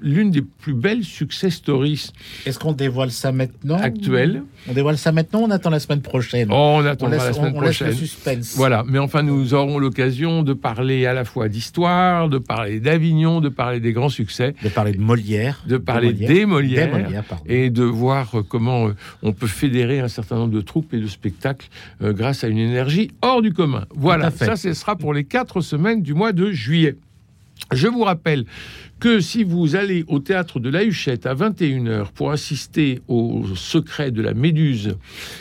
l'une 0.01 0.31
des 0.31 0.43
plus 0.43 0.75
belles 0.75 1.05
success 1.05 1.55
stories 1.55 2.11
Est-ce 2.47 2.59
qu'on 2.59 2.73
dévoile 2.73 3.11
ça 3.13 3.33
maintenant 3.33 3.77
actuelles. 3.79 4.43
On 4.69 4.73
dévoile 4.73 4.99
ça 4.99 5.13
maintenant 5.13 5.41
on 5.43 5.51
attend 5.51 5.71
la 5.71 5.81
semaine 5.81 6.03
prochaine? 6.03 6.49
Oh, 6.51 6.81
on 7.01 7.09
laisse, 7.09 7.25
la 7.25 7.33
semaine 7.33 7.53
on- 7.55 7.59
on 7.59 7.61
laisse 7.61 7.77
prochaine. 7.77 7.89
le 7.89 7.95
suspense. 7.95 8.55
Voilà, 8.57 8.85
mais 8.87 8.99
enfin, 8.99 9.23
nous 9.23 9.55
aurons 9.55 9.79
l'occasion 9.79 10.43
de 10.43 10.53
parler 10.53 11.07
à 11.07 11.13
la 11.15 11.25
fois 11.25 11.49
d'histoire, 11.49 12.29
de 12.29 12.39
parler 12.39 12.81
d'Avignon, 12.81 13.41
de 13.41 13.49
parler 13.49 13.79
des 13.81 13.93
grands 13.93 14.09
succès, 14.09 14.55
De 14.65 14.69
parler 14.69 14.93
de 14.93 15.01
Molière. 15.01 15.63
de 15.67 15.77
parler 15.77 16.09
Molière. 16.13 16.29
des 16.29 16.47
Molières, 16.47 16.87
Des 16.97 17.03
Molières, 17.05 17.25
et 17.47 17.71
de 17.71 17.85
voir 17.85 18.33
comment 18.49 18.89
on 19.23 19.33
peut 19.33 19.47
fédérer 19.61 20.01
un 20.01 20.09
certain 20.09 20.37
nombre 20.37 20.55
de 20.55 20.63
troupes 20.63 20.95
et 20.95 20.99
de 20.99 21.07
spectacles 21.07 21.69
euh, 22.03 22.15
grâce 22.15 22.45
à 22.45 22.49
une 22.49 22.59
énergie 22.59 23.11
hors 23.21 23.43
du 23.43 23.53
commun. 23.53 23.85
Voilà, 23.95 24.31
ça, 24.31 24.57
ce 24.57 24.73
sera 24.73 24.97
pour 24.97 25.13
les 25.13 25.25
quatre 25.25 25.61
semaines 25.61 26.03
du 26.03 26.15
mois 26.15 26.33
de 26.33 26.51
juillet. 26.51 26.97
Je 27.73 27.87
vous 27.87 28.03
rappelle 28.03 28.47
que 28.99 29.21
si 29.21 29.45
vous 29.45 29.77
allez 29.77 30.05
au 30.09 30.19
théâtre 30.19 30.61
de 30.61 30.69
la 30.69 30.85
Huchette 30.85 31.25
à 31.25 31.35
21h 31.35 32.13
pour 32.13 32.33
assister 32.33 33.01
au 33.09 33.45
secret 33.55 34.11
de 34.11 34.21
la 34.21 34.35
Méduse, 34.35 34.97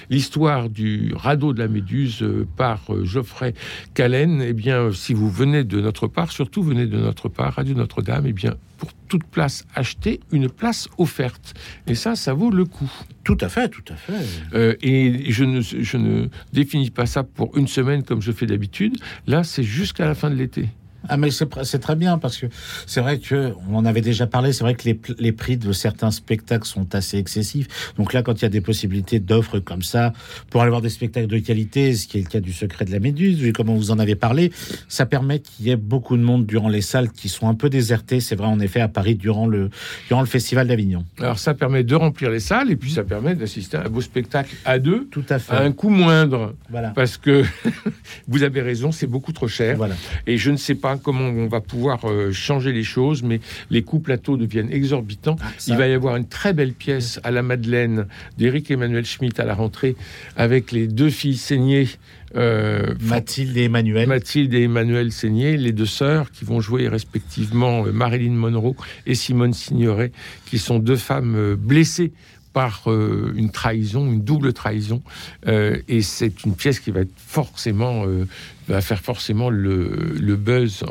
l'histoire 0.10 0.70
du 0.70 1.14
radeau 1.16 1.54
de 1.54 1.60
la 1.60 1.68
Méduse 1.68 2.24
euh, 2.24 2.48
par 2.56 2.82
euh, 2.90 3.04
Geoffrey 3.04 3.54
Callen, 3.96 4.42
eh 4.42 4.54
bien, 4.54 4.92
si 4.94 5.14
vous 5.14 5.30
venez 5.30 5.66
de 5.66 5.82
notre 5.82 6.08
part, 6.08 6.32
surtout 6.32 6.64
venez 6.64 6.86
de 6.86 6.98
notre 6.98 7.28
part, 7.28 7.56
Radio 7.56 7.76
Notre-Dame, 7.76 8.26
eh 8.28 8.34
bien, 8.34 8.56
pour 8.78 8.94
toute 9.10 9.26
place 9.26 9.66
achetée, 9.76 10.22
une 10.32 10.50
place 10.50 10.88
offerte. 10.98 11.54
Et 11.86 11.96
ça, 11.96 12.16
ça 12.16 12.34
vaut 12.34 12.52
le 12.52 12.64
coup. 12.64 12.90
Tout 13.26 13.38
à 13.42 13.50
fait, 13.50 13.68
tout 13.68 13.84
à 13.90 13.96
fait. 13.96 14.14
Euh, 14.54 14.76
et 14.82 15.32
je 15.32 15.44
ne, 15.44 15.60
je 15.60 15.98
ne 15.98 16.28
définis 16.54 16.92
pas 16.92 17.06
ça 17.06 17.24
pour 17.24 17.58
une 17.58 17.68
semaine 17.68 18.04
comme 18.04 18.22
je 18.22 18.32
fais 18.32 18.46
d'habitude. 18.46 18.98
Là, 19.28 19.44
c'est 19.44 19.64
jusqu'à 19.64 20.06
la 20.06 20.16
fin 20.16 20.30
de 20.30 20.36
l'été. 20.36 20.70
Ah 21.08 21.18
mais 21.18 21.30
c'est 21.32 21.80
très 21.80 21.96
bien 21.96 22.18
parce 22.18 22.38
que 22.38 22.48
c'est 22.86 23.02
vrai 23.02 23.20
que 23.20 23.54
on 23.70 23.76
en 23.76 23.86
avait 23.86 24.02
déjà 24.02 24.28
parlé. 24.28 24.54
C'est 24.54 24.64
vrai 24.64 24.76
que 24.76 24.90
les, 25.18 25.32
prix 25.32 25.58
de 25.58 25.72
certains 25.72 26.12
spectacles 26.12 26.68
sont 26.68 26.94
assez 26.94 27.18
excessifs. 27.18 27.94
Donc 27.98 28.14
là, 28.14 28.22
quand 28.22 28.34
il 28.34 28.42
y 28.42 28.46
a 28.46 28.50
des 28.50 28.62
possibilités 28.62 29.20
d'offres 29.20 29.60
comme 29.60 29.82
ça 29.82 30.14
pour 30.50 30.62
aller 30.62 30.70
voir 30.70 30.82
des 30.82 30.90
spectacles 30.90 31.28
de 31.28 31.40
qualité, 31.40 31.94
ce 31.94 32.08
qui 32.08 32.18
est 32.18 32.22
le 32.22 32.28
cas 32.28 32.40
du 32.40 32.52
Secret 32.52 32.86
de 32.86 32.92
la 32.92 33.00
Méduse, 33.00 33.38
vu 33.38 33.54
comment 33.54 33.76
vous 33.76 33.92
en 33.92 34.00
avez 34.00 34.16
parlé, 34.16 34.52
ça 34.88 35.06
permet 35.06 35.40
qu'il 35.40 35.68
y 35.68 35.70
ait 35.70 35.76
beaucoup 35.76 36.18
de 36.18 36.24
monde 36.24 36.46
durant 36.46 36.70
les 36.70 36.82
salles 36.82 37.12
qui 37.12 37.30
sont 37.30 37.48
un 37.48 37.56
peu 37.56 37.70
désertées. 37.70 38.20
C'est 38.20 38.36
vrai 38.36 38.48
en 38.48 38.60
effet 38.60 38.82
à 38.82 38.88
Paris 38.88 39.16
durant 39.16 39.48
le 39.48 39.70
durant 40.08 40.22
le 40.22 40.28
festival 40.28 40.68
d'Avignon. 40.68 41.06
Alors, 41.20 41.40
ça 41.40 41.54
permet 41.54 41.84
de 41.84 41.96
remplir 41.96 42.30
les 42.30 42.40
salles 42.40 42.72
et 42.72 42.76
puis 42.76 42.92
ça 42.92 43.04
permet 43.04 43.36
d'assister 43.36 43.78
à 43.78 43.86
un 43.86 43.90
beau 43.90 44.02
spectacle 44.02 44.56
à 44.66 44.80
deux, 44.80 45.08
Tout 45.12 45.26
à 45.30 45.40
fait. 45.40 45.54
à 45.54 45.62
un 45.62 45.72
coût 45.72 45.90
moindre. 45.90 46.56
Voilà. 46.70 46.90
Parce 46.90 47.18
que 47.18 47.44
vous 48.28 48.44
avez 48.44 48.62
raison, 48.62 48.92
c'est 48.92 49.08
beaucoup 49.08 49.32
trop 49.32 49.48
cher. 49.48 49.78
Voilà. 49.78 49.96
Et 50.28 50.38
je 50.38 50.52
ne 50.52 50.58
sais 50.58 50.76
pas 50.76 50.89
comment 50.98 51.26
on 51.26 51.48
va 51.48 51.62
pouvoir 51.62 52.00
euh, 52.06 52.32
changer 52.32 52.72
les 52.72 52.84
choses, 52.84 53.24
mais 53.24 53.40
les 53.70 53.82
coûts 53.84 54.00
plateaux 54.00 54.38
deviennent 54.38 54.72
exorbitants. 54.72 55.36
Ah, 55.42 55.52
Il 55.68 55.76
va 55.76 55.88
y 55.88 55.94
avoir 55.94 56.16
une 56.16 56.28
très 56.28 56.54
belle 56.54 56.74
pièce 56.74 57.20
à 57.24 57.32
la 57.32 57.42
Madeleine 57.42 58.08
d'Éric 58.38 58.72
Emmanuel 58.72 59.06
Schmitt 59.06 59.40
à 59.40 59.46
la 59.46 59.54
rentrée 59.54 59.96
avec 60.36 60.72
les 60.72 60.88
deux 60.88 61.10
filles 61.10 61.38
saignées. 61.38 61.88
euh, 62.36 62.94
Mathilde 63.02 63.58
et 63.58 63.64
Emmanuel. 63.64 64.08
Mathilde 64.08 64.54
et 64.54 64.64
Emmanuel 64.64 65.12
Seigné, 65.12 65.58
les 65.58 65.72
deux 65.72 65.88
sœurs 65.88 66.30
qui 66.32 66.46
vont 66.46 66.62
jouer 66.62 66.88
respectivement 66.88 67.86
euh, 67.86 67.92
Marilyn 67.92 68.34
Monroe 68.34 68.76
et 69.08 69.16
Simone 69.16 69.54
Signoret, 69.54 70.12
qui 70.46 70.60
sont 70.60 70.78
deux 70.78 70.96
femmes 70.96 71.56
blessées 71.56 72.12
par 72.54 72.84
euh, 72.88 73.34
une 73.36 73.52
trahison, 73.52 74.06
une 74.06 74.22
double 74.22 74.54
trahison. 74.54 75.02
Euh, 75.48 75.78
et 75.88 76.02
c'est 76.02 76.44
une 76.46 76.56
pièce 76.56 76.80
qui 76.80 76.92
va 76.92 77.02
être 77.02 77.14
forcément, 77.16 78.06
euh, 78.06 78.28
va 78.68 78.82
faire 78.82 79.00
forcément 79.00 79.50
le, 79.50 80.16
le 80.20 80.36
buzz 80.36 80.84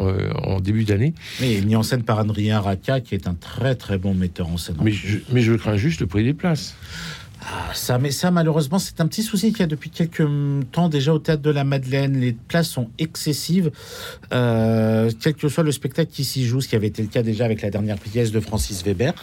en 0.43 0.61
début 0.61 0.85
d'année. 0.85 1.15
Oui, 1.41 1.61
mis 1.63 1.77
en 1.77 1.83
scène 1.83 2.03
par 2.03 2.19
Adrien 2.19 2.61
Raca, 2.61 3.01
qui 3.01 3.15
est 3.15 3.27
un 3.27 3.35
très 3.35 3.75
très 3.75 3.99
bon 3.99 4.15
metteur 4.15 4.49
en 4.49 4.57
scène. 4.57 4.77
Mais 4.83 4.93
je, 4.93 5.19
mais 5.33 5.43
je 5.43 5.55
crains 5.55 5.77
juste 5.77 6.01
le 6.01 6.07
prix 6.07 6.25
des 6.25 6.35
places. 6.35 6.75
Ah, 7.41 7.73
ça, 7.73 7.99
mais 7.99 8.11
ça, 8.11 8.33
malheureusement, 8.33 8.81
c'est 8.81 9.01
un 9.01 9.07
petit 9.07 9.23
souci 9.23 9.53
qu'il 9.53 9.61
y 9.61 9.63
a 9.63 9.69
depuis 9.69 9.91
quelques 9.91 10.21
hum, 10.21 10.65
temps 10.71 10.89
déjà 10.89 11.15
au 11.15 11.21
théâtre 11.21 11.43
de 11.43 11.51
la 11.51 11.63
Madeleine. 11.65 12.19
Les 12.19 12.33
places 12.33 12.69
sont 12.69 12.91
excessives, 12.99 13.71
quel 14.31 15.35
que 15.39 15.49
soit 15.49 15.65
le 15.65 15.73
spectacle 15.73 16.11
qui 16.13 16.25
s'y 16.25 16.47
joue, 16.47 16.61
ce 16.61 16.69
qui 16.69 16.77
avait 16.77 16.89
été 16.89 17.03
le 17.03 17.09
cas 17.09 17.23
déjà 17.23 17.45
avec 17.45 17.63
la 17.63 17.71
dernière 17.71 17.99
pièce 17.99 18.33
de 18.33 18.41
Francis 18.41 18.83
Weber. 18.85 19.15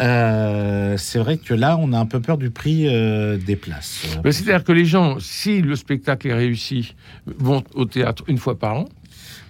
Euh, 0.00 0.96
c'est 0.96 1.18
vrai 1.18 1.38
que 1.38 1.54
là, 1.54 1.76
on 1.78 1.92
a 1.92 1.98
un 1.98 2.06
peu 2.06 2.20
peur 2.20 2.38
du 2.38 2.50
prix 2.50 2.86
euh, 2.86 3.36
des 3.36 3.56
places. 3.56 4.06
C'est-à-dire 4.24 4.64
que 4.64 4.72
les 4.72 4.84
gens, 4.84 5.18
si 5.20 5.62
le 5.62 5.76
spectacle 5.76 6.28
est 6.28 6.34
réussi, 6.34 6.94
vont 7.26 7.62
au 7.74 7.84
théâtre 7.84 8.24
une 8.26 8.38
fois 8.38 8.58
par 8.58 8.74
an. 8.76 8.88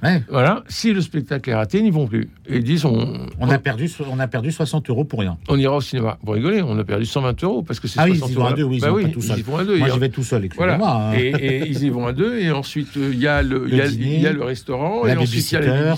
Ouais. 0.03 0.23
Voilà. 0.29 0.63
Si 0.69 0.93
le 0.93 1.01
spectacle 1.01 1.49
est 1.51 1.55
raté, 1.55 1.79
ils 1.79 1.85
n'y 1.85 1.91
vont 1.91 2.07
plus. 2.07 2.29
Et 2.49 2.57
ils 2.59 2.65
disent 2.65 2.85
on, 2.85 3.27
On 3.41 3.49
a 3.51 3.59
perdu, 3.59 3.91
on 4.11 4.19
a 4.21 4.29
perdu 4.29 4.53
60 4.53 4.89
euros 4.91 5.05
pour 5.05 5.21
rien. 5.21 5.37
on 5.49 5.59
ira 5.59 5.77
au 5.77 5.81
cinéma. 5.81 6.19
Vous 6.23 6.33
rigolez, 6.33 6.63
on 6.63 6.79
a 6.79 6.85
perdu 6.85 7.07
120 7.07 7.43
euros 7.45 7.63
parce 7.63 7.81
que 7.81 7.89
c'est 7.89 7.99
Ah 8.01 8.05
oui, 8.05 8.17
60 8.19 8.29
ils 8.29 8.33
y 8.33 8.37
vont 8.37 8.45
à 8.45 8.49
euros. 8.49 8.57
deux, 8.57 8.63
oui, 8.65 8.77
ils 8.77 8.81
Bah 8.81 8.87
y 8.87 8.91
vont 8.91 8.97
oui, 8.97 9.03
pas 9.05 9.09
tout 9.11 9.23
seuls. 9.23 9.37
Ils 9.37 9.41
y 9.41 9.43
vont 9.43 9.57
à 9.57 9.65
deux. 9.65 9.79
Moi, 9.79 9.89
j'y 9.89 9.99
vais 9.99 10.09
tout 10.09 10.23
seul, 10.23 10.49
Voilà. 10.57 10.75
excusez-moi. 10.75 11.03
hein. 11.03 11.13
Et, 11.15 11.47
et 11.47 11.67
ils 11.69 11.83
y 11.85 11.91
vont 11.91 12.07
à 12.07 12.13
deux. 12.13 12.39
Et 12.39 12.51
ensuite, 12.51 12.97
euh, 12.97 13.11
il 13.13 13.19
y 13.21 13.27
a 13.27 13.43
le, 13.43 13.69
y 13.75 13.81
a, 13.81 13.89
dîner, 13.89 14.15
il 14.17 14.21
y 14.23 14.27
a 14.27 14.33
le 14.33 14.43
restaurant. 14.45 15.07
et 15.07 15.17
ensuite, 15.17 15.51
il 15.53 15.55
y 15.55 15.57
a 15.59 15.61
les 15.61 15.91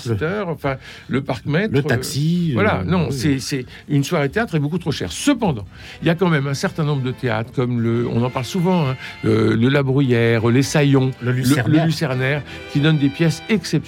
enfin, 0.47 0.77
le 1.09 1.23
parc-maître. 1.23 1.73
Le 1.73 1.81
euh, 1.81 1.83
taxi. 1.83 2.53
Voilà, 2.55 2.81
euh, 2.81 2.85
non, 2.85 3.09
oui. 3.11 3.41
c'est 3.41 3.67
une 3.89 4.05
soirée 4.05 4.29
théâtre 4.29 4.55
est 4.55 4.61
beaucoup 4.61 4.79
trop 4.79 4.93
chère. 4.93 5.11
Cependant, 5.13 5.65
il 6.03 6.07
y 6.09 6.11
a 6.11 6.15
quand 6.15 6.29
même 6.29 6.47
un 6.47 6.55
certain 6.55 6.85
nombre 6.85 7.03
de 7.03 7.11
théâtres 7.13 7.53
comme 7.53 7.81
le, 7.81 8.07
on 8.09 8.23
en 8.23 8.31
parle 8.31 8.45
souvent, 8.45 8.89
hein, 8.89 8.97
euh, 9.25 9.57
le 9.57 9.69
La 9.69 9.83
Bruyère, 9.83 10.47
les 10.49 10.63
Saillons, 10.63 11.11
Le 11.23 11.33
Lucernaire. 11.33 11.83
le 11.83 11.87
Lucernaire, 11.87 12.43
qui 12.73 12.81
donnent 12.81 12.99
des 12.99 13.09
pièces 13.09 13.43
excellentes. 13.49 13.88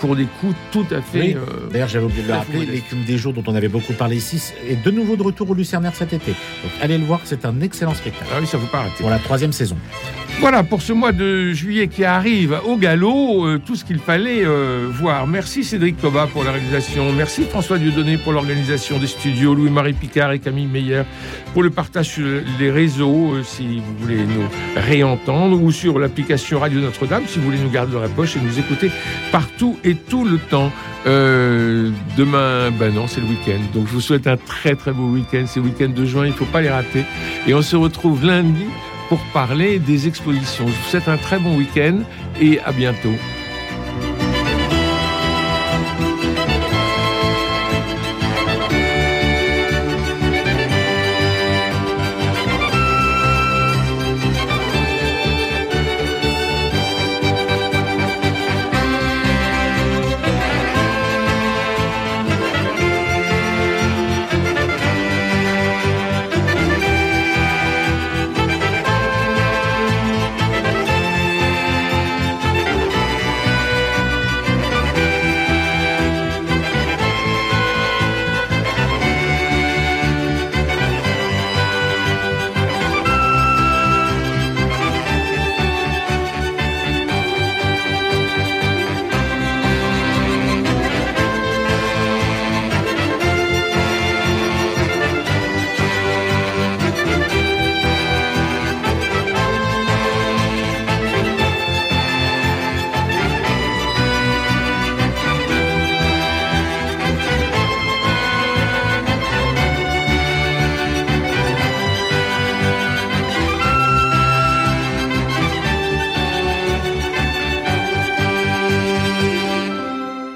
Pour 0.00 0.16
des 0.16 0.24
coûts 0.40 0.54
tout 0.72 0.86
à 0.90 1.00
fait. 1.00 1.20
Oui. 1.20 1.36
euh, 1.36 1.68
D'ailleurs, 1.70 1.88
j'avais 1.88 2.04
oublié 2.04 2.22
de 2.22 2.28
le 2.28 2.34
rappeler, 2.34 2.66
l'écume 2.66 3.04
des 3.04 3.18
jours 3.18 3.32
dont 3.32 3.44
on 3.46 3.54
avait 3.54 3.68
beaucoup 3.68 3.92
parlé 3.92 4.16
ici 4.16 4.40
est 4.68 4.82
de 4.82 4.90
nouveau 4.90 5.16
de 5.16 5.22
retour 5.22 5.50
au 5.50 5.54
Lucernaire 5.54 5.94
cet 5.94 6.12
été. 6.12 6.32
Donc 6.32 6.72
allez 6.80 6.98
le 6.98 7.04
voir, 7.04 7.20
c'est 7.24 7.44
un 7.44 7.60
excellent 7.60 7.94
spectacle. 7.94 8.30
ah 8.34 8.38
oui, 8.40 8.46
ça 8.46 8.56
ne 8.58 8.62
faut 8.62 8.68
pas 8.68 8.78
rater. 8.82 8.94
Pour 9.00 9.10
la 9.10 9.18
troisième 9.18 9.52
saison. 9.52 9.76
Voilà 10.40 10.62
pour 10.62 10.82
ce 10.82 10.92
mois 10.92 11.10
de 11.12 11.52
juillet 11.52 11.88
qui 11.88 12.04
arrive 12.04 12.56
au 12.64 12.76
galop, 12.76 13.44
euh, 13.46 13.58
tout 13.64 13.74
ce 13.74 13.84
qu'il 13.84 13.98
fallait 13.98 14.44
euh, 14.44 14.86
voir. 14.92 15.26
Merci 15.26 15.64
Cédric 15.64 16.00
Coba 16.00 16.28
pour 16.32 16.44
la 16.44 16.52
réalisation. 16.52 17.12
Merci 17.12 17.42
François 17.44 17.78
Dieudonné 17.78 18.18
pour 18.18 18.32
l'organisation 18.32 18.98
des 18.98 19.08
studios. 19.08 19.54
Louis-Marie 19.54 19.94
Picard 19.94 20.32
et 20.32 20.38
Camille 20.38 20.66
Meyer 20.66 21.02
pour 21.54 21.62
le 21.62 21.70
partage 21.70 22.06
sur 22.10 22.26
les 22.60 22.70
réseaux, 22.70 23.34
euh, 23.34 23.42
si 23.42 23.78
vous 23.80 23.96
voulez 24.00 24.18
nous 24.18 24.46
réentendre, 24.76 25.60
ou 25.60 25.72
sur 25.72 25.98
l'application 25.98 26.60
Radio 26.60 26.80
Notre-Dame, 26.80 27.24
si 27.26 27.38
vous 27.38 27.46
voulez 27.46 27.58
nous 27.58 27.70
garder 27.70 27.92
dans 27.94 28.00
la 28.00 28.08
poche 28.08 28.36
et 28.36 28.40
nous 28.40 28.58
écouter 28.58 28.90
partout 29.30 29.78
et 29.84 29.94
tout 29.94 30.24
le 30.24 30.38
temps. 30.38 30.72
Euh, 31.06 31.90
demain, 32.16 32.70
ben 32.70 32.92
non, 32.94 33.06
c'est 33.06 33.20
le 33.20 33.26
week-end. 33.26 33.60
Donc 33.74 33.86
je 33.86 33.92
vous 33.92 34.00
souhaite 34.00 34.26
un 34.26 34.36
très 34.36 34.74
très 34.74 34.92
beau 34.92 35.08
week-end. 35.08 35.44
C'est 35.46 35.60
le 35.60 35.66
week-end 35.66 35.90
de 35.94 36.04
juin, 36.04 36.26
il 36.26 36.32
ne 36.32 36.34
faut 36.34 36.44
pas 36.46 36.60
les 36.60 36.70
rater. 36.70 37.04
Et 37.46 37.54
on 37.54 37.62
se 37.62 37.76
retrouve 37.76 38.24
lundi 38.24 38.66
pour 39.08 39.20
parler 39.32 39.78
des 39.78 40.06
expositions. 40.06 40.66
Je 40.66 40.72
vous 40.72 40.88
souhaite 40.90 41.08
un 41.08 41.16
très 41.16 41.38
bon 41.38 41.56
week-end 41.56 42.00
et 42.40 42.60
à 42.60 42.72
bientôt. 42.72 43.14